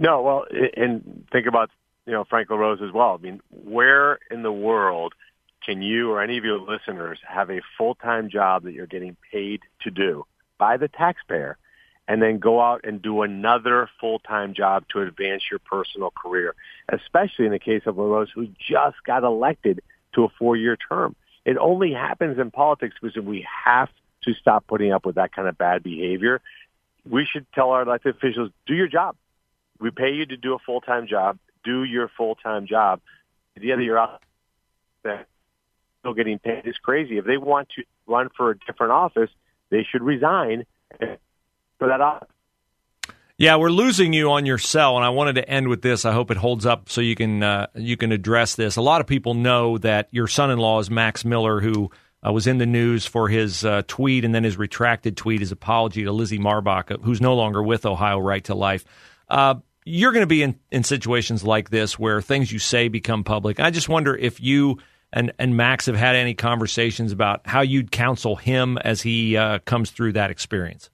No, 0.00 0.22
well, 0.22 0.46
and 0.76 1.26
think 1.30 1.46
about 1.46 1.70
you 2.06 2.12
know 2.14 2.24
Frank 2.24 2.48
LaRose 2.48 2.80
as 2.82 2.90
well. 2.90 3.18
I 3.20 3.22
mean, 3.22 3.40
where 3.50 4.18
in 4.30 4.42
the 4.42 4.50
world 4.50 5.12
can 5.64 5.82
you 5.82 6.10
or 6.10 6.22
any 6.22 6.38
of 6.38 6.44
your 6.44 6.58
listeners 6.58 7.20
have 7.28 7.50
a 7.50 7.60
full 7.76 7.94
time 7.94 8.30
job 8.30 8.64
that 8.64 8.72
you're 8.72 8.86
getting 8.86 9.14
paid 9.30 9.60
to 9.82 9.90
do 9.90 10.24
by 10.56 10.78
the 10.78 10.88
taxpayer, 10.88 11.58
and 12.08 12.22
then 12.22 12.38
go 12.38 12.62
out 12.62 12.80
and 12.84 13.02
do 13.02 13.20
another 13.20 13.90
full 14.00 14.20
time 14.20 14.54
job 14.54 14.84
to 14.88 15.02
advance 15.02 15.42
your 15.50 15.60
personal 15.60 16.10
career? 16.10 16.54
Especially 16.88 17.44
in 17.44 17.52
the 17.52 17.58
case 17.58 17.82
of 17.84 17.98
LaRose, 17.98 18.30
who 18.34 18.48
just 18.58 18.96
got 19.04 19.22
elected 19.22 19.82
to 20.14 20.24
a 20.24 20.28
four 20.38 20.56
year 20.56 20.78
term. 20.78 21.14
It 21.44 21.58
only 21.58 21.92
happens 21.92 22.38
in 22.38 22.50
politics 22.50 22.96
because 23.00 23.22
we 23.22 23.46
have 23.66 23.90
to 24.22 24.32
stop 24.32 24.66
putting 24.66 24.92
up 24.92 25.04
with 25.04 25.16
that 25.16 25.34
kind 25.34 25.46
of 25.46 25.58
bad 25.58 25.82
behavior. 25.82 26.40
We 27.06 27.26
should 27.26 27.44
tell 27.52 27.70
our 27.70 27.82
elected 27.82 28.16
officials, 28.16 28.50
do 28.66 28.74
your 28.74 28.88
job 28.88 29.16
we 29.80 29.90
pay 29.90 30.12
you 30.12 30.26
to 30.26 30.36
do 30.36 30.54
a 30.54 30.58
full 30.58 30.80
time 30.80 31.06
job. 31.08 31.38
Do 31.64 31.84
your 31.84 32.10
full 32.16 32.36
time 32.36 32.66
job. 32.66 33.00
The 33.56 33.72
end 33.72 33.80
of 33.80 33.84
your 33.84 34.08
that 35.02 35.26
still 36.00 36.14
getting 36.14 36.38
paid 36.38 36.66
is 36.66 36.76
crazy. 36.82 37.18
If 37.18 37.24
they 37.24 37.36
want 37.36 37.68
to 37.76 37.82
run 38.06 38.28
for 38.36 38.50
a 38.50 38.58
different 38.58 38.92
office, 38.92 39.30
they 39.70 39.86
should 39.90 40.02
resign 40.02 40.64
for 40.98 41.88
that 41.88 42.00
office. 42.00 42.28
Yeah, 43.36 43.56
we're 43.56 43.70
losing 43.70 44.12
you 44.12 44.30
on 44.32 44.44
your 44.44 44.58
cell, 44.58 44.96
and 44.96 45.04
I 45.04 45.08
wanted 45.08 45.36
to 45.36 45.48
end 45.48 45.68
with 45.68 45.80
this. 45.80 46.04
I 46.04 46.12
hope 46.12 46.30
it 46.30 46.36
holds 46.36 46.66
up 46.66 46.90
so 46.90 47.00
you 47.00 47.14
can 47.14 47.42
uh, 47.42 47.68
you 47.74 47.96
can 47.96 48.12
address 48.12 48.54
this. 48.54 48.76
A 48.76 48.82
lot 48.82 49.00
of 49.00 49.06
people 49.06 49.32
know 49.32 49.78
that 49.78 50.08
your 50.10 50.28
son-in-law 50.28 50.80
is 50.80 50.90
Max 50.90 51.24
Miller, 51.24 51.60
who 51.60 51.90
uh, 52.26 52.32
was 52.32 52.46
in 52.46 52.58
the 52.58 52.66
news 52.66 53.06
for 53.06 53.28
his 53.28 53.64
uh, 53.64 53.80
tweet 53.88 54.26
and 54.26 54.34
then 54.34 54.44
his 54.44 54.58
retracted 54.58 55.16
tweet, 55.16 55.40
his 55.40 55.52
apology 55.52 56.04
to 56.04 56.12
Lizzie 56.12 56.38
Marbach, 56.38 56.90
uh, 56.90 56.98
who's 57.02 57.22
no 57.22 57.34
longer 57.34 57.62
with 57.62 57.86
Ohio 57.86 58.18
Right 58.18 58.44
to 58.44 58.54
Life. 58.54 58.84
You're 59.90 60.12
going 60.12 60.22
to 60.22 60.26
be 60.26 60.42
in, 60.42 60.58
in 60.70 60.84
situations 60.84 61.42
like 61.42 61.70
this 61.70 61.98
where 61.98 62.20
things 62.22 62.52
you 62.52 62.58
say 62.58 62.88
become 62.88 63.24
public. 63.24 63.58
I 63.58 63.70
just 63.70 63.88
wonder 63.88 64.16
if 64.16 64.40
you 64.40 64.78
and, 65.12 65.32
and 65.38 65.56
Max 65.56 65.86
have 65.86 65.96
had 65.96 66.14
any 66.14 66.34
conversations 66.34 67.10
about 67.10 67.46
how 67.46 67.62
you'd 67.62 67.90
counsel 67.90 68.36
him 68.36 68.78
as 68.78 69.02
he 69.02 69.36
uh, 69.36 69.58
comes 69.60 69.90
through 69.90 70.12
that 70.12 70.30
experience. 70.30 70.90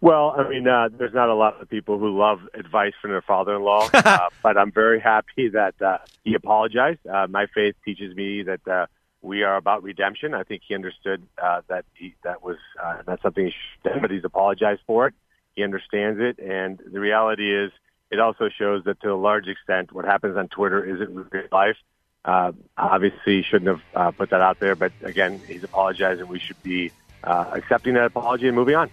Well, 0.00 0.34
I 0.36 0.48
mean, 0.48 0.68
uh, 0.68 0.88
there's 0.96 1.14
not 1.14 1.28
a 1.28 1.34
lot 1.34 1.60
of 1.60 1.68
people 1.68 1.98
who 1.98 2.18
love 2.18 2.40
advice 2.54 2.92
from 3.00 3.10
their 3.10 3.22
father-in-law, 3.22 3.90
uh, 3.94 4.28
but 4.42 4.56
I'm 4.56 4.70
very 4.70 5.00
happy 5.00 5.48
that 5.50 5.80
uh, 5.80 5.98
he 6.22 6.34
apologized. 6.34 7.06
Uh, 7.06 7.26
my 7.28 7.46
faith 7.54 7.74
teaches 7.84 8.14
me 8.14 8.42
that 8.42 8.66
uh, 8.68 8.86
we 9.22 9.42
are 9.42 9.56
about 9.56 9.82
redemption. 9.82 10.34
I 10.34 10.42
think 10.42 10.62
he 10.66 10.74
understood 10.74 11.22
uh, 11.42 11.62
that 11.68 11.84
he, 11.94 12.14
that 12.24 12.42
was 12.42 12.56
uh, 12.82 13.02
not 13.06 13.20
something 13.22 13.46
he 13.46 13.52
should 13.82 14.00
but 14.00 14.10
he's 14.10 14.24
apologized 14.24 14.82
for 14.86 15.08
it. 15.08 15.14
He 15.56 15.64
understands 15.64 16.20
it, 16.20 16.38
and 16.38 16.78
the 16.78 17.00
reality 17.00 17.52
is, 17.52 17.72
it 18.10 18.20
also 18.20 18.48
shows 18.48 18.84
that 18.84 19.00
to 19.00 19.12
a 19.12 19.16
large 19.16 19.48
extent, 19.48 19.90
what 19.90 20.04
happens 20.04 20.36
on 20.36 20.48
Twitter 20.48 20.84
isn't 20.84 21.32
real 21.32 21.48
life. 21.50 21.76
Uh, 22.24 22.52
obviously, 22.76 23.42
shouldn't 23.42 23.68
have 23.68 23.82
uh, 23.94 24.10
put 24.10 24.30
that 24.30 24.40
out 24.40 24.60
there, 24.60 24.76
but 24.76 24.92
again, 25.02 25.40
he's 25.48 25.64
apologized, 25.64 26.20
and 26.20 26.28
we 26.28 26.38
should 26.38 26.62
be 26.62 26.92
uh, 27.24 27.46
accepting 27.52 27.94
that 27.94 28.04
apology 28.04 28.46
and 28.46 28.54
moving 28.54 28.76
on. 28.76 28.90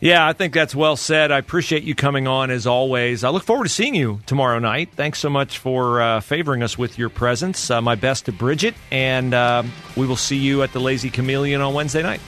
Yeah, 0.00 0.26
I 0.26 0.32
think 0.32 0.52
that's 0.52 0.74
well 0.74 0.96
said. 0.96 1.30
I 1.30 1.38
appreciate 1.38 1.84
you 1.84 1.94
coming 1.94 2.26
on 2.26 2.50
as 2.50 2.66
always. 2.66 3.24
I 3.24 3.30
look 3.30 3.44
forward 3.44 3.64
to 3.64 3.70
seeing 3.70 3.94
you 3.94 4.20
tomorrow 4.26 4.58
night. 4.58 4.90
Thanks 4.94 5.20
so 5.20 5.30
much 5.30 5.58
for 5.58 6.02
uh, 6.02 6.20
favoring 6.20 6.62
us 6.62 6.76
with 6.76 6.98
your 6.98 7.08
presence. 7.08 7.70
Uh, 7.70 7.80
my 7.80 7.94
best 7.94 8.26
to 8.26 8.32
Bridget, 8.32 8.74
and 8.90 9.32
uh, 9.32 9.62
we 9.96 10.06
will 10.06 10.16
see 10.16 10.36
you 10.36 10.62
at 10.62 10.72
the 10.72 10.80
Lazy 10.80 11.08
Chameleon 11.08 11.60
on 11.60 11.72
Wednesday 11.72 12.02
night. 12.02 12.20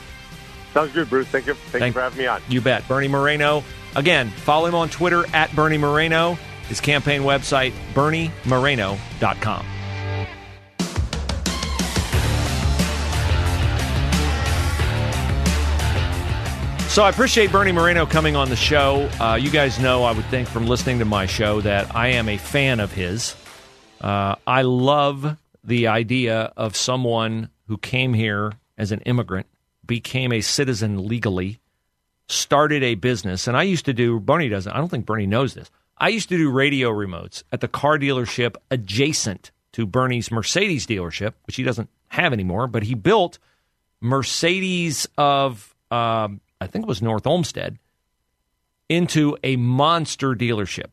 Sounds 0.77 0.93
good, 0.93 1.09
Bruce. 1.09 1.27
Thank 1.29 1.47
you. 1.47 1.55
Thank, 1.55 1.71
Thank 1.71 1.87
you 1.87 1.93
for 1.93 2.01
having 2.03 2.19
me 2.19 2.27
on. 2.27 2.43
You 2.51 2.61
bet. 2.61 2.87
Bernie 2.87 3.09
Moreno. 3.09 3.65
Again, 3.95 4.29
follow 4.29 4.67
him 4.67 4.75
on 4.75 4.91
Twitter 4.91 5.25
at 5.33 5.51
Bernie 5.57 5.79
Moreno. 5.79 6.37
His 6.69 6.83
campaign 6.83 7.23
website, 7.23 7.73
BernieMoreno.com. 7.95 9.67
So 16.91 17.03
I 17.05 17.09
appreciate 17.09 17.51
Bernie 17.51 17.73
Moreno 17.73 18.05
coming 18.05 18.37
on 18.37 18.51
the 18.51 18.57
show. 18.57 19.09
Uh, 19.19 19.39
you 19.41 19.49
guys 19.49 19.79
know, 19.79 20.05
I 20.05 20.13
would 20.13 20.27
think, 20.27 20.47
from 20.47 20.67
listening 20.67 20.99
to 20.99 21.07
my 21.07 21.25
show, 21.25 21.63
that 21.63 21.97
I 21.97 22.09
am 22.09 22.29
a 22.29 22.37
fan 22.37 22.81
of 22.81 22.93
his. 22.93 23.35
Uh, 24.03 24.35
I 24.47 24.61
love 24.61 25.39
the 25.65 25.87
idea 25.87 26.53
of 26.55 26.77
someone 26.77 27.49
who 27.67 27.79
came 27.79 28.13
here 28.13 28.53
as 28.77 28.93
an 28.93 29.01
immigrant, 29.07 29.47
became 29.87 30.33
a 30.33 30.41
citizen 30.41 31.07
legally, 31.07 31.61
started 32.29 32.83
a 32.83 32.95
business. 32.95 33.47
And 33.47 33.57
I 33.57 33.63
used 33.63 33.85
to 33.87 33.93
do, 33.93 34.21
Bernie 34.21 34.49
doesn't, 34.49 34.73
I 34.73 34.79
don't 34.79 34.89
think 34.89 35.07
Bernie 35.07 35.27
knows 35.27 35.55
this. 35.55 35.71
I 35.99 36.09
used 36.09 36.29
to 36.29 36.37
do 36.37 36.51
radio 36.51 36.91
remotes 36.91 37.43
at 37.53 37.61
the 37.61 37.69
car 37.69 37.99
dealership 37.99 38.57
adjacent 38.71 39.51
to 39.73 39.87
Bernie's 39.87 40.31
Mercedes 40.31 40.87
dealership, 40.87 41.35
which 41.47 41.57
he 41.57 41.63
doesn't 41.63 41.89
have 42.09 42.33
anymore, 42.33 42.67
but 42.67 42.83
he 42.83 42.95
built 42.95 43.39
Mercedes 44.01 45.09
of. 45.17 45.75
Um, 45.91 46.41
I 46.61 46.67
think 46.67 46.85
it 46.85 46.89
was 46.89 47.03
North 47.03 47.27
Olmsted, 47.27 47.79
into 48.89 49.37
a 49.45 49.57
monster 49.57 50.35
dealership. 50.35 50.91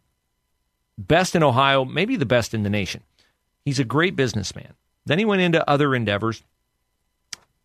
Best 0.97 1.35
in 1.35 1.43
Ohio, 1.43 1.85
maybe 1.85 2.15
the 2.15 2.25
best 2.25 2.53
in 2.53 2.63
the 2.63 2.69
nation. 2.69 3.01
He's 3.65 3.79
a 3.79 3.85
great 3.85 4.15
businessman. 4.15 4.73
Then 5.05 5.19
he 5.19 5.25
went 5.25 5.41
into 5.41 5.67
other 5.69 5.95
endeavors. 5.95 6.43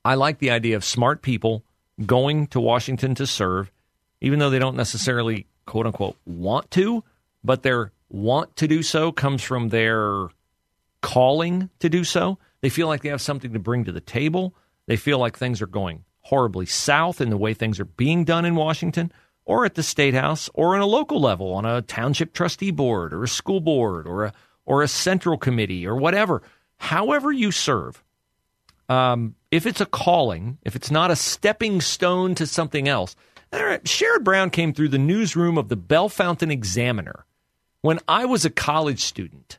I 0.09 0.15
like 0.15 0.38
the 0.38 0.53
idea 0.53 0.75
of 0.75 0.87
smart 0.87 1.21
people 1.21 1.67
going 2.07 2.47
to 2.47 2.61
Washington 2.61 3.15
to 3.17 3.27
serve, 3.27 3.71
even 4.23 4.38
though 4.38 4.49
they 4.49 4.59
don't 4.59 4.75
necessarily, 4.75 5.47
quote 5.67 5.85
unquote, 5.85 6.17
want 6.25 6.71
to, 6.71 7.05
but 7.45 7.62
their 7.62 7.93
want 8.09 8.57
to 8.57 8.67
do 8.67 8.83
so 8.83 9.12
comes 9.12 9.43
from 9.43 9.69
their 9.69 10.29
calling 11.03 11.69
to 11.81 11.91
do 11.91 12.05
so. 12.05 12.38
They 12.62 12.71
feel 12.71 12.88
like 12.88 13.03
they 13.03 13.11
have 13.11 13.21
something 13.21 13.53
to 13.53 13.59
bring 13.59 13.85
to 13.85 13.93
the 13.93 14.00
table. 14.00 14.55
They 14.87 14.97
feel 14.97 15.19
like 15.19 15.37
things 15.37 15.61
are 15.61 15.67
going 15.67 16.05
horribly 16.23 16.65
south 16.65 17.21
in 17.21 17.29
the 17.29 17.37
way 17.37 17.53
things 17.53 17.79
are 17.79 17.85
being 17.85 18.25
done 18.25 18.47
in 18.47 18.55
Washington, 18.55 19.12
or 19.45 19.67
at 19.67 19.75
the 19.75 19.83
state 19.83 20.15
house, 20.15 20.49
or 20.55 20.75
on 20.75 20.81
a 20.81 20.87
local 20.87 21.21
level 21.21 21.53
on 21.53 21.67
a 21.67 21.83
township 21.83 22.33
trustee 22.33 22.71
board, 22.71 23.12
or 23.12 23.25
a 23.25 23.29
school 23.29 23.61
board, 23.61 24.07
or 24.07 24.25
a 24.25 24.33
or 24.65 24.81
a 24.81 24.88
central 24.88 25.37
committee, 25.37 25.87
or 25.87 25.97
whatever. 25.97 26.41
However 26.79 27.31
you 27.31 27.53
serve, 27.53 28.03
um, 28.88 29.35
if 29.50 29.67
it's 29.67 29.81
a 29.81 29.87
calling, 29.87 30.59
if 30.62 30.76
it's 30.76 30.90
not 30.90 31.11
a 31.11 31.17
stepping 31.17 31.81
stone 31.81 32.35
to 32.37 32.47
something 32.47 32.88
else. 32.88 33.17
Sherrod 33.52 34.25
Brown 34.25 34.50
came 34.50 34.75
through 34.75 34.88
the 34.88 34.99
newsroom 34.99 35.57
of 35.57 35.69
the 35.69 35.76
Bellefontaine 35.76 36.50
Examiner 36.50 37.25
when 37.81 37.99
I 38.07 38.26
was 38.26 38.45
a 38.45 38.50
college 38.50 39.02
student 39.02 39.59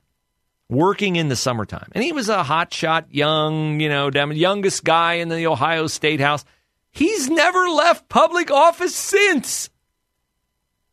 working 0.70 1.16
in 1.16 1.30
the 1.30 1.36
summertime. 1.36 1.90
And 1.94 2.04
he 2.04 2.12
was 2.12 2.30
a 2.30 2.44
hotshot, 2.44 3.06
young, 3.10 3.80
you 3.80 3.90
know, 3.90 4.12
youngest 4.12 4.84
guy 4.84 5.16
in 5.16 5.30
the 5.30 5.48
Ohio 5.48 5.88
State 5.88 6.20
House. 6.20 6.46
He's 6.92 7.30
never 7.30 7.68
left 7.70 8.10
public 8.10 8.52
office 8.52 8.96
since. 8.96 9.70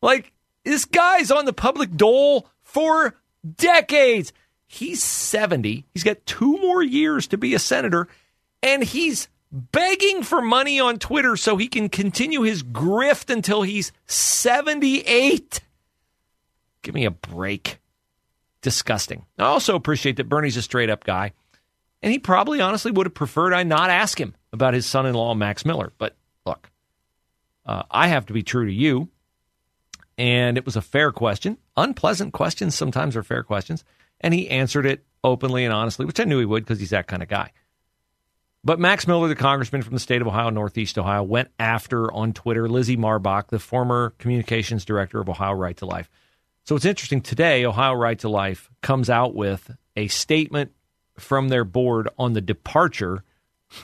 Like, 0.01 0.33
this 0.65 0.85
guy's 0.85 1.31
on 1.31 1.45
the 1.45 1.53
public 1.53 1.95
dole 1.95 2.49
for 2.63 3.17
decades. 3.57 4.33
He's 4.67 5.03
70. 5.03 5.85
He's 5.93 6.05
got 6.05 6.25
two 6.27 6.59
more 6.59 6.83
years 6.83 7.27
to 7.29 7.39
be 7.39 7.55
a 7.55 7.59
senator, 7.59 8.09
and 8.67 8.83
he's 8.83 9.29
begging 9.53 10.23
for 10.23 10.43
money 10.43 10.81
on 10.81 10.99
Twitter 10.99 11.37
so 11.37 11.57
he 11.57 11.69
can 11.69 11.89
continue 11.89 12.43
his 12.43 12.63
grift 12.63 13.33
until 13.33 13.63
he's 13.63 13.93
78. 14.07 15.61
Give 16.83 16.95
me 16.95 17.05
a 17.05 17.11
break. 17.11 17.79
Disgusting. 18.63 19.25
I 19.39 19.45
also 19.45 19.77
appreciate 19.77 20.17
that 20.17 20.29
Bernie's 20.29 20.57
a 20.57 20.63
straight 20.63 20.91
up 20.91 21.05
guy. 21.05 21.33
And 22.03 22.13
he 22.13 22.19
probably 22.19 22.61
honestly 22.61 22.91
would 22.91 23.07
have 23.07 23.15
preferred 23.15 23.55
I 23.55 23.63
not 23.63 23.91
ask 23.91 24.21
him 24.21 24.35
about 24.53 24.75
his 24.75 24.87
son 24.87 25.07
in 25.07 25.15
law, 25.15 25.35
Max 25.35 25.65
Miller. 25.65 25.93
But 25.99 26.17
look, 26.45 26.71
uh, 27.65 27.85
I 27.91 28.09
have 28.09 28.27
to 28.27 28.33
be 28.33 28.43
true 28.43 28.67
to 28.67 28.73
you. 28.73 29.09
And 30.19 30.57
it 30.59 30.65
was 30.65 30.77
a 30.77 30.83
fair 30.83 31.13
question. 31.13 31.59
Unpleasant 31.77 32.33
questions 32.33 32.75
sometimes 32.75 33.17
are 33.17 33.23
fair 33.23 33.43
questions. 33.43 33.85
And 34.21 34.35
he 34.35 34.49
answered 34.49 34.87
it 34.87 35.05
openly 35.23 35.65
and 35.65 35.75
honestly, 35.75 36.07
which 36.07 36.21
I 36.21 36.25
knew 36.25 36.39
he 36.39 36.45
would 36.45 36.65
because 36.65 36.81
he's 36.81 36.91
that 36.91 37.07
kind 37.07 37.23
of 37.23 37.29
guy. 37.29 37.53
But 38.65 38.81
Max 38.81 39.07
Miller, 39.07 39.29
the 39.29 39.37
congressman 39.37 39.83
from 39.83 39.95
the 39.95 40.01
state 40.01 40.21
of 40.21 40.27
Ohio, 40.27 40.51
Northeast 40.51 40.99
Ohio, 40.99 41.23
went 41.23 41.51
after 41.59 42.13
on 42.13 42.33
Twitter 42.33 42.69
Lizzie 42.69 42.97
Marbach, 42.97 43.49
the 43.49 43.61
former 43.61 44.11
communications 44.19 44.85
director 44.85 45.21
of 45.21 45.29
Ohio 45.29 45.53
Right 45.53 45.77
to 45.77 45.87
Life. 45.87 46.11
So 46.65 46.75
it's 46.75 46.85
interesting 46.85 47.21
today, 47.21 47.65
Ohio 47.65 47.95
Right 47.95 48.19
to 48.19 48.29
Life 48.29 48.69
comes 48.83 49.09
out 49.09 49.37
with 49.37 49.71
a 49.95 50.09
statement 50.09 50.73
from 51.17 51.49
their 51.49 51.65
board 51.65 52.09
on 52.19 52.33
the 52.33 52.41
departure 52.41 53.23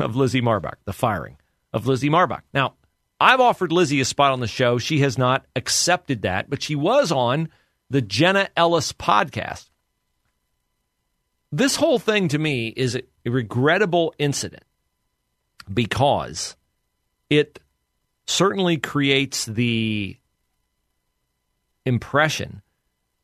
of 0.00 0.16
Lizzie 0.16 0.42
Marbach, 0.42 0.76
the 0.84 0.92
firing 0.92 1.36
of 1.72 1.86
Lizzie 1.86 2.10
Marbach. 2.10 2.42
Now, 2.52 2.74
I've 3.20 3.40
offered 3.40 3.70
Lizzie 3.70 4.00
a 4.00 4.04
spot 4.04 4.32
on 4.32 4.40
the 4.40 4.48
show. 4.48 4.78
She 4.78 4.98
has 4.98 5.16
not 5.16 5.46
accepted 5.54 6.22
that, 6.22 6.50
but 6.50 6.60
she 6.60 6.74
was 6.74 7.12
on 7.12 7.48
the 7.88 8.02
Jenna 8.02 8.48
Ellis 8.56 8.92
podcast. 8.92 9.70
This 11.52 11.76
whole 11.76 11.98
thing 11.98 12.28
to 12.28 12.38
me 12.38 12.68
is 12.68 12.96
a 12.96 13.30
regrettable 13.30 14.14
incident 14.18 14.64
because 15.72 16.56
it 17.28 17.60
certainly 18.26 18.78
creates 18.78 19.44
the 19.44 20.16
impression 21.84 22.62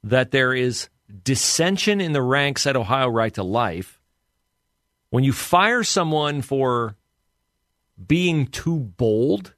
that 0.04 0.30
there 0.30 0.52
is 0.52 0.90
dissension 1.24 2.02
in 2.02 2.12
the 2.12 2.22
ranks 2.22 2.66
at 2.66 2.76
Ohio 2.76 3.08
Right 3.08 3.32
to 3.34 3.42
Life 3.42 3.98
when 5.08 5.24
you 5.24 5.32
fire 5.32 5.82
someone 5.82 6.42
for 6.42 6.96
being 8.06 8.46
too 8.46 8.78
bold 8.78 9.54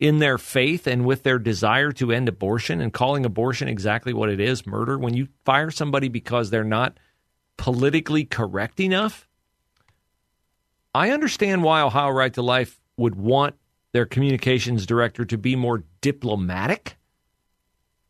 in 0.00 0.18
their 0.18 0.38
faith 0.38 0.86
and 0.86 1.04
with 1.04 1.22
their 1.22 1.38
desire 1.38 1.92
to 1.92 2.12
end 2.12 2.28
abortion 2.28 2.80
and 2.80 2.92
calling 2.92 3.24
abortion 3.24 3.68
exactly 3.68 4.12
what 4.12 4.30
it 4.30 4.40
is 4.40 4.66
murder, 4.66 4.98
when 4.98 5.14
you 5.14 5.28
fire 5.44 5.70
somebody 5.70 6.08
because 6.08 6.50
they're 6.50 6.64
not 6.64 6.96
politically 7.62 8.24
correct 8.24 8.80
enough, 8.80 9.28
I 10.92 11.12
understand 11.12 11.62
why 11.62 11.80
Ohio 11.80 12.10
Right 12.10 12.34
to 12.34 12.42
Life 12.42 12.80
would 12.96 13.14
want 13.14 13.54
their 13.92 14.04
communications 14.04 14.84
director 14.84 15.24
to 15.24 15.38
be 15.38 15.54
more 15.54 15.84
diplomatic. 16.00 16.96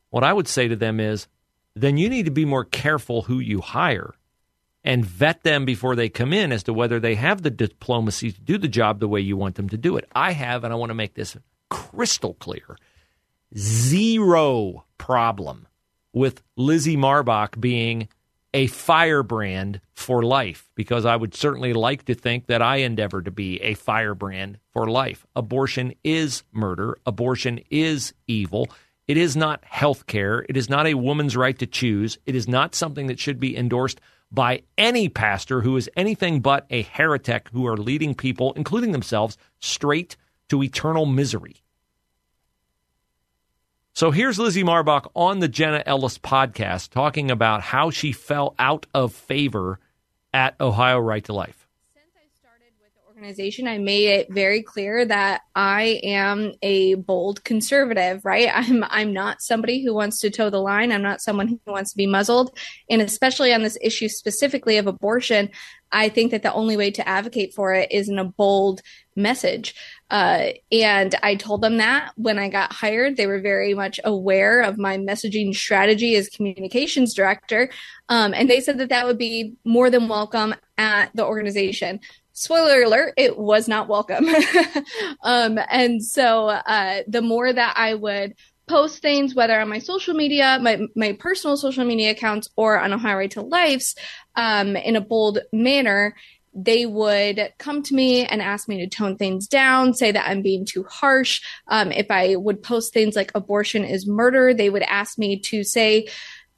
What 0.08 0.24
I 0.24 0.32
would 0.32 0.48
say 0.48 0.68
to 0.68 0.76
them 0.76 0.98
is 0.98 1.28
then 1.74 1.98
you 1.98 2.08
need 2.08 2.24
to 2.24 2.30
be 2.30 2.46
more 2.46 2.64
careful 2.64 3.20
who 3.20 3.40
you 3.40 3.60
hire 3.60 4.14
and 4.84 5.04
vet 5.04 5.42
them 5.42 5.66
before 5.66 5.96
they 5.96 6.08
come 6.08 6.32
in 6.32 6.50
as 6.50 6.62
to 6.62 6.72
whether 6.72 6.98
they 6.98 7.16
have 7.16 7.42
the 7.42 7.50
diplomacy 7.50 8.32
to 8.32 8.40
do 8.40 8.56
the 8.56 8.68
job 8.68 9.00
the 9.00 9.08
way 9.08 9.20
you 9.20 9.36
want 9.36 9.56
them 9.56 9.68
to 9.68 9.76
do 9.76 9.98
it. 9.98 10.08
I 10.14 10.32
have, 10.32 10.64
and 10.64 10.72
I 10.72 10.76
want 10.76 10.88
to 10.88 10.94
make 10.94 11.12
this 11.12 11.36
crystal 11.68 12.32
clear 12.40 12.78
zero 13.54 14.86
problem 14.96 15.68
with 16.14 16.42
Lizzie 16.56 16.96
Marbach 16.96 17.60
being 17.60 18.08
a 18.54 18.66
firebrand 18.66 19.80
for 19.94 20.22
life 20.22 20.70
because 20.74 21.06
I 21.06 21.16
would 21.16 21.34
certainly 21.34 21.72
like 21.72 22.04
to 22.04 22.14
think 22.14 22.46
that 22.46 22.62
I 22.62 22.76
endeavor 22.76 23.22
to 23.22 23.30
be 23.30 23.60
a 23.62 23.74
firebrand 23.74 24.58
for 24.72 24.90
life. 24.90 25.26
Abortion 25.34 25.94
is 26.04 26.42
murder, 26.52 26.98
abortion 27.06 27.60
is 27.70 28.12
evil. 28.26 28.68
It 29.08 29.16
is 29.16 29.36
not 29.36 29.64
health 29.64 30.06
care. 30.06 30.46
It 30.48 30.56
is 30.56 30.70
not 30.70 30.86
a 30.86 30.94
woman's 30.94 31.36
right 31.36 31.58
to 31.58 31.66
choose. 31.66 32.18
It 32.24 32.36
is 32.36 32.46
not 32.46 32.74
something 32.74 33.08
that 33.08 33.18
should 33.18 33.40
be 33.40 33.56
endorsed 33.56 34.00
by 34.30 34.62
any 34.78 35.08
pastor 35.08 35.60
who 35.60 35.76
is 35.76 35.90
anything 35.96 36.40
but 36.40 36.66
a 36.70 36.82
heretic 36.82 37.48
who 37.52 37.66
are 37.66 37.76
leading 37.76 38.14
people, 38.14 38.52
including 38.54 38.92
themselves, 38.92 39.36
straight 39.58 40.16
to 40.48 40.62
eternal 40.62 41.04
misery. 41.04 41.61
So 43.94 44.10
here's 44.10 44.38
Lizzie 44.38 44.64
Marbach 44.64 45.10
on 45.14 45.40
the 45.40 45.48
Jenna 45.48 45.82
Ellis 45.84 46.16
podcast 46.16 46.88
talking 46.90 47.30
about 47.30 47.60
how 47.60 47.90
she 47.90 48.12
fell 48.12 48.54
out 48.58 48.86
of 48.94 49.12
favor 49.12 49.78
at 50.32 50.58
Ohio 50.58 50.98
Right 50.98 51.22
to 51.24 51.34
Life 51.34 51.61
organization, 53.22 53.68
I 53.68 53.78
made 53.78 54.08
it 54.08 54.32
very 54.32 54.64
clear 54.64 55.04
that 55.04 55.42
I 55.54 56.00
am 56.02 56.54
a 56.60 56.94
bold 56.94 57.44
conservative, 57.44 58.24
right? 58.24 58.50
I'm 58.52 58.84
I'm 58.88 59.12
not 59.12 59.42
somebody 59.42 59.84
who 59.84 59.94
wants 59.94 60.18
to 60.20 60.30
toe 60.30 60.50
the 60.50 60.58
line. 60.58 60.90
I'm 60.90 61.02
not 61.02 61.20
someone 61.20 61.46
who 61.46 61.60
wants 61.64 61.92
to 61.92 61.96
be 61.96 62.06
muzzled. 62.08 62.58
And 62.90 63.00
especially 63.00 63.52
on 63.52 63.62
this 63.62 63.78
issue 63.80 64.08
specifically 64.08 64.76
of 64.76 64.88
abortion, 64.88 65.50
I 65.92 66.08
think 66.08 66.32
that 66.32 66.42
the 66.42 66.52
only 66.52 66.76
way 66.76 66.90
to 66.90 67.06
advocate 67.06 67.54
for 67.54 67.72
it 67.74 67.92
is 67.92 68.08
in 68.08 68.18
a 68.18 68.24
bold 68.24 68.80
message. 69.14 69.74
Uh, 70.10 70.52
and 70.72 71.14
I 71.22 71.36
told 71.36 71.60
them 71.60 71.76
that 71.76 72.12
when 72.16 72.38
I 72.38 72.48
got 72.48 72.72
hired, 72.72 73.16
they 73.16 73.26
were 73.26 73.40
very 73.40 73.74
much 73.74 74.00
aware 74.02 74.62
of 74.62 74.78
my 74.78 74.96
messaging 74.96 75.54
strategy 75.54 76.16
as 76.16 76.28
communications 76.28 77.14
director. 77.14 77.68
Um, 78.08 78.34
and 78.34 78.48
they 78.48 78.60
said 78.60 78.78
that 78.78 78.88
that 78.88 79.06
would 79.06 79.18
be 79.18 79.54
more 79.64 79.90
than 79.90 80.08
welcome 80.08 80.54
at 80.78 81.14
the 81.14 81.24
organization 81.24 82.00
spoiler 82.32 82.82
alert, 82.82 83.14
it 83.16 83.38
was 83.38 83.68
not 83.68 83.88
welcome. 83.88 84.26
um, 85.22 85.58
and 85.70 86.04
so 86.04 86.48
uh, 86.48 87.02
the 87.06 87.22
more 87.22 87.52
that 87.52 87.74
I 87.76 87.94
would 87.94 88.34
post 88.68 89.02
things, 89.02 89.34
whether 89.34 89.58
on 89.58 89.68
my 89.68 89.78
social 89.78 90.14
media, 90.14 90.58
my, 90.60 90.80
my 90.94 91.12
personal 91.12 91.56
social 91.56 91.84
media 91.84 92.12
accounts, 92.12 92.48
or 92.56 92.78
on 92.78 92.92
a 92.92 92.96
Right 92.96 93.30
to 93.32 93.42
Life's, 93.42 93.94
um, 94.36 94.76
in 94.76 94.96
a 94.96 95.00
bold 95.00 95.40
manner, 95.52 96.14
they 96.54 96.86
would 96.86 97.52
come 97.58 97.82
to 97.82 97.94
me 97.94 98.26
and 98.26 98.42
ask 98.42 98.68
me 98.68 98.78
to 98.80 98.86
tone 98.86 99.16
things 99.16 99.48
down, 99.48 99.94
say 99.94 100.12
that 100.12 100.28
I'm 100.28 100.42
being 100.42 100.66
too 100.66 100.84
harsh. 100.84 101.40
Um, 101.68 101.90
if 101.92 102.10
I 102.10 102.36
would 102.36 102.62
post 102.62 102.92
things 102.92 103.16
like 103.16 103.32
abortion 103.34 103.84
is 103.84 104.06
murder, 104.06 104.52
they 104.52 104.68
would 104.68 104.82
ask 104.82 105.18
me 105.18 105.38
to 105.40 105.64
say, 105.64 106.08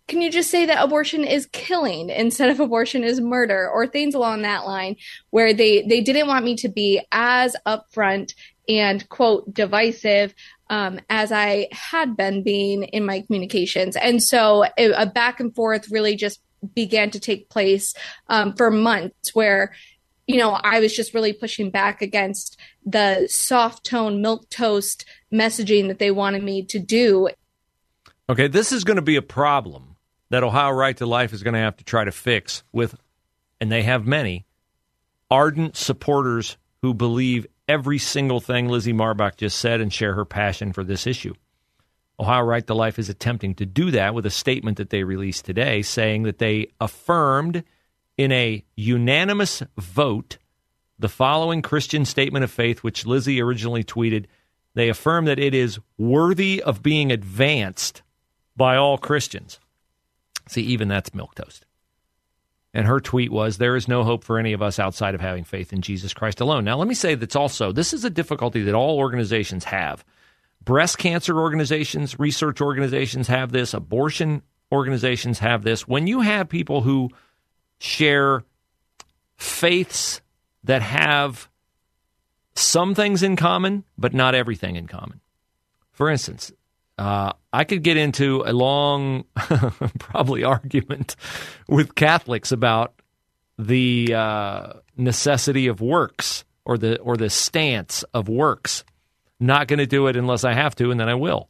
can 0.06 0.20
you 0.20 0.30
just 0.30 0.50
say 0.50 0.66
that 0.66 0.82
abortion 0.82 1.24
is 1.24 1.46
killing 1.46 2.10
instead 2.10 2.50
of 2.50 2.60
abortion 2.60 3.04
is 3.04 3.20
murder 3.20 3.68
or 3.68 3.86
things 3.86 4.14
along 4.14 4.42
that 4.42 4.66
line 4.66 4.96
where 5.30 5.54
they 5.54 5.82
they 5.82 6.00
didn't 6.00 6.28
want 6.28 6.44
me 6.44 6.56
to 6.56 6.68
be 6.68 7.00
as 7.10 7.56
upfront 7.66 8.34
and 8.68 9.08
quote 9.08 9.52
divisive 9.52 10.34
um, 10.70 11.00
as 11.10 11.30
I 11.32 11.68
had 11.72 12.16
been 12.16 12.42
being 12.42 12.84
in 12.84 13.04
my 13.04 13.20
communications. 13.20 13.96
And 13.96 14.22
so 14.22 14.64
a, 14.78 14.92
a 14.92 15.06
back 15.06 15.40
and 15.40 15.54
forth 15.54 15.90
really 15.90 16.16
just 16.16 16.40
began 16.74 17.10
to 17.10 17.20
take 17.20 17.50
place 17.50 17.94
um, 18.28 18.54
for 18.54 18.70
months 18.70 19.34
where 19.34 19.74
you 20.26 20.38
know 20.38 20.52
I 20.52 20.80
was 20.80 20.94
just 20.94 21.14
really 21.14 21.32
pushing 21.32 21.70
back 21.70 22.02
against 22.02 22.58
the 22.84 23.26
soft 23.28 23.84
tone 23.84 24.20
milk 24.20 24.48
toast 24.50 25.04
messaging 25.32 25.88
that 25.88 25.98
they 25.98 26.10
wanted 26.10 26.42
me 26.42 26.64
to 26.66 26.78
do. 26.78 27.28
Okay, 28.28 28.48
this 28.48 28.72
is 28.72 28.84
going 28.84 28.96
to 28.96 29.02
be 29.02 29.16
a 29.16 29.22
problem 29.22 29.93
that 30.30 30.44
Ohio 30.44 30.70
Right 30.70 30.96
to 30.96 31.06
Life 31.06 31.32
is 31.32 31.42
going 31.42 31.54
to 31.54 31.60
have 31.60 31.76
to 31.76 31.84
try 31.84 32.04
to 32.04 32.12
fix 32.12 32.62
with, 32.72 32.94
and 33.60 33.70
they 33.70 33.82
have 33.82 34.06
many, 34.06 34.46
ardent 35.30 35.76
supporters 35.76 36.56
who 36.82 36.94
believe 36.94 37.46
every 37.68 37.98
single 37.98 38.40
thing 38.40 38.68
Lizzie 38.68 38.92
Marbach 38.92 39.36
just 39.36 39.58
said 39.58 39.80
and 39.80 39.92
share 39.92 40.14
her 40.14 40.24
passion 40.24 40.72
for 40.72 40.84
this 40.84 41.06
issue. 41.06 41.34
Ohio 42.18 42.42
Right 42.42 42.66
to 42.66 42.74
Life 42.74 42.98
is 42.98 43.08
attempting 43.08 43.54
to 43.56 43.66
do 43.66 43.90
that 43.90 44.14
with 44.14 44.24
a 44.26 44.30
statement 44.30 44.76
that 44.76 44.90
they 44.90 45.02
released 45.02 45.44
today 45.44 45.82
saying 45.82 46.22
that 46.24 46.38
they 46.38 46.68
affirmed 46.80 47.64
in 48.16 48.30
a 48.30 48.64
unanimous 48.76 49.62
vote 49.76 50.38
the 50.98 51.08
following 51.08 51.60
Christian 51.60 52.04
statement 52.04 52.44
of 52.44 52.50
faith, 52.50 52.84
which 52.84 53.06
Lizzie 53.06 53.42
originally 53.42 53.82
tweeted. 53.82 54.26
They 54.74 54.88
affirm 54.88 55.24
that 55.24 55.38
it 55.38 55.54
is 55.54 55.80
worthy 55.98 56.62
of 56.62 56.82
being 56.82 57.10
advanced 57.10 58.02
by 58.56 58.76
all 58.76 58.98
Christians. 58.98 59.58
See, 60.48 60.62
even 60.62 60.88
that's 60.88 61.14
milk 61.14 61.34
toast. 61.34 61.64
And 62.72 62.86
her 62.86 63.00
tweet 63.00 63.30
was, 63.30 63.58
There 63.58 63.76
is 63.76 63.86
no 63.86 64.02
hope 64.02 64.24
for 64.24 64.38
any 64.38 64.52
of 64.52 64.60
us 64.60 64.78
outside 64.78 65.14
of 65.14 65.20
having 65.20 65.44
faith 65.44 65.72
in 65.72 65.80
Jesus 65.80 66.12
Christ 66.12 66.40
alone. 66.40 66.64
Now, 66.64 66.76
let 66.76 66.88
me 66.88 66.94
say 66.94 67.14
that's 67.14 67.36
also, 67.36 67.70
this 67.70 67.92
is 67.92 68.04
a 68.04 68.10
difficulty 68.10 68.62
that 68.62 68.74
all 68.74 68.98
organizations 68.98 69.64
have. 69.64 70.04
Breast 70.64 70.98
cancer 70.98 71.38
organizations, 71.38 72.18
research 72.18 72.60
organizations 72.60 73.28
have 73.28 73.52
this, 73.52 73.74
abortion 73.74 74.42
organizations 74.72 75.38
have 75.38 75.62
this. 75.62 75.86
When 75.86 76.06
you 76.06 76.20
have 76.20 76.48
people 76.48 76.80
who 76.80 77.10
share 77.78 78.42
faiths 79.36 80.20
that 80.64 80.82
have 80.82 81.48
some 82.56 82.94
things 82.94 83.22
in 83.22 83.36
common, 83.36 83.84
but 83.98 84.14
not 84.14 84.34
everything 84.34 84.76
in 84.76 84.86
common. 84.86 85.20
For 85.92 86.10
instance, 86.10 86.50
uh, 86.98 87.32
I 87.52 87.64
could 87.64 87.82
get 87.82 87.96
into 87.96 88.42
a 88.46 88.52
long, 88.52 89.24
probably 89.98 90.44
argument 90.44 91.16
with 91.68 91.94
Catholics 91.94 92.52
about 92.52 92.94
the 93.58 94.14
uh, 94.14 94.72
necessity 94.96 95.66
of 95.66 95.80
works 95.80 96.44
or 96.64 96.78
the 96.78 96.98
or 97.00 97.16
the 97.16 97.30
stance 97.30 98.02
of 98.14 98.28
works. 98.28 98.84
Not 99.40 99.68
going 99.68 99.78
to 99.78 99.86
do 99.86 100.06
it 100.06 100.16
unless 100.16 100.44
I 100.44 100.54
have 100.54 100.74
to, 100.76 100.90
and 100.90 100.98
then 100.98 101.08
I 101.08 101.14
will. 101.14 101.48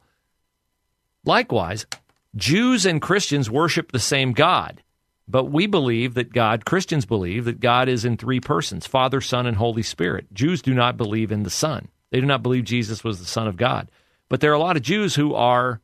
Likewise, 1.24 1.86
Jews 2.34 2.86
and 2.86 3.00
Christians 3.00 3.50
worship 3.50 3.92
the 3.92 3.98
same 3.98 4.32
God, 4.32 4.82
but 5.28 5.44
we 5.44 5.66
believe 5.66 6.14
that 6.14 6.32
God, 6.32 6.64
Christians 6.64 7.06
believe 7.06 7.44
that 7.44 7.60
God 7.60 7.88
is 7.88 8.04
in 8.04 8.16
three 8.16 8.40
persons 8.40 8.86
Father, 8.86 9.20
Son, 9.20 9.46
and 9.46 9.56
Holy 9.56 9.82
Spirit. 9.82 10.32
Jews 10.32 10.62
do 10.62 10.74
not 10.74 10.96
believe 10.96 11.30
in 11.30 11.42
the 11.42 11.50
Son, 11.50 11.88
they 12.10 12.20
do 12.20 12.26
not 12.26 12.42
believe 12.42 12.64
Jesus 12.64 13.04
was 13.04 13.18
the 13.18 13.26
Son 13.26 13.46
of 13.46 13.56
God. 13.56 13.90
But 14.28 14.40
there 14.40 14.50
are 14.50 14.54
a 14.54 14.58
lot 14.58 14.76
of 14.76 14.82
Jews 14.82 15.14
who 15.14 15.34
are 15.34 15.80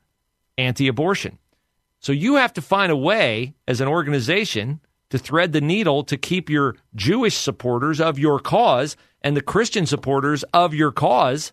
anti 0.58 0.88
abortion. 0.88 1.38
So 2.00 2.12
you 2.12 2.36
have 2.36 2.52
to 2.54 2.62
find 2.62 2.90
a 2.90 2.96
way 2.96 3.54
as 3.68 3.80
an 3.80 3.88
organization 3.88 4.80
to 5.10 5.18
thread 5.18 5.52
the 5.52 5.60
needle 5.60 6.04
to 6.04 6.16
keep 6.16 6.48
your 6.48 6.76
Jewish 6.94 7.36
supporters 7.36 8.00
of 8.00 8.18
your 8.18 8.38
cause 8.38 8.96
and 9.22 9.36
the 9.36 9.42
Christian 9.42 9.84
supporters 9.84 10.44
of 10.54 10.72
your 10.72 10.92
cause 10.92 11.52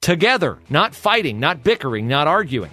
together, 0.00 0.58
not 0.68 0.94
fighting, 0.94 1.40
not 1.40 1.64
bickering, 1.64 2.06
not 2.06 2.28
arguing. 2.28 2.70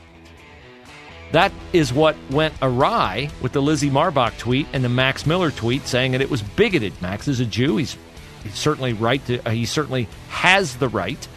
That 1.31 1.51
is 1.71 1.91
what 1.91 2.15
went 2.29 2.53
awry 2.61 3.29
with 3.41 3.53
the 3.53 3.61
Lizzie 3.61 3.89
Marbach 3.89 4.37
tweet 4.37 4.67
and 4.71 4.83
the 4.83 4.89
Max 4.89 5.25
Miller 5.25 5.49
tweet 5.49 5.87
saying 5.87 6.11
that 6.11 6.21
it 6.21 6.29
was 6.29 6.43
bigoted. 6.43 6.93
Max 7.01 7.27
is 7.27 7.39
a 7.39 7.45
Jew. 7.45 7.77
He's, 7.77 7.97
he's 8.43 8.53
certainly 8.53 8.93
right 8.93 9.25
to, 9.25 9.39
uh, 9.47 9.49
he 9.49 9.65
certainly 9.65 10.07
has 10.29 10.75
the 10.75 10.89
right 10.89 11.27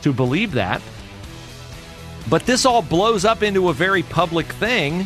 to 0.00 0.14
believe 0.14 0.52
that. 0.52 0.80
But 2.28 2.46
this 2.46 2.64
all 2.64 2.82
blows 2.82 3.24
up 3.24 3.42
into 3.42 3.68
a 3.68 3.74
very 3.74 4.02
public 4.02 4.46
thing, 4.46 5.04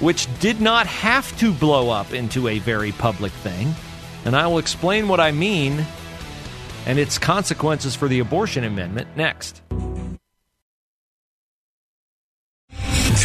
which 0.00 0.26
did 0.40 0.60
not 0.60 0.86
have 0.86 1.36
to 1.38 1.52
blow 1.52 1.90
up 1.90 2.12
into 2.12 2.48
a 2.48 2.58
very 2.58 2.92
public 2.92 3.32
thing. 3.32 3.74
And 4.24 4.34
I 4.36 4.46
will 4.46 4.58
explain 4.58 5.08
what 5.08 5.20
I 5.20 5.32
mean 5.32 5.84
and 6.86 6.98
its 6.98 7.18
consequences 7.18 7.96
for 7.96 8.08
the 8.08 8.20
abortion 8.20 8.64
amendment 8.64 9.08
next. 9.16 9.62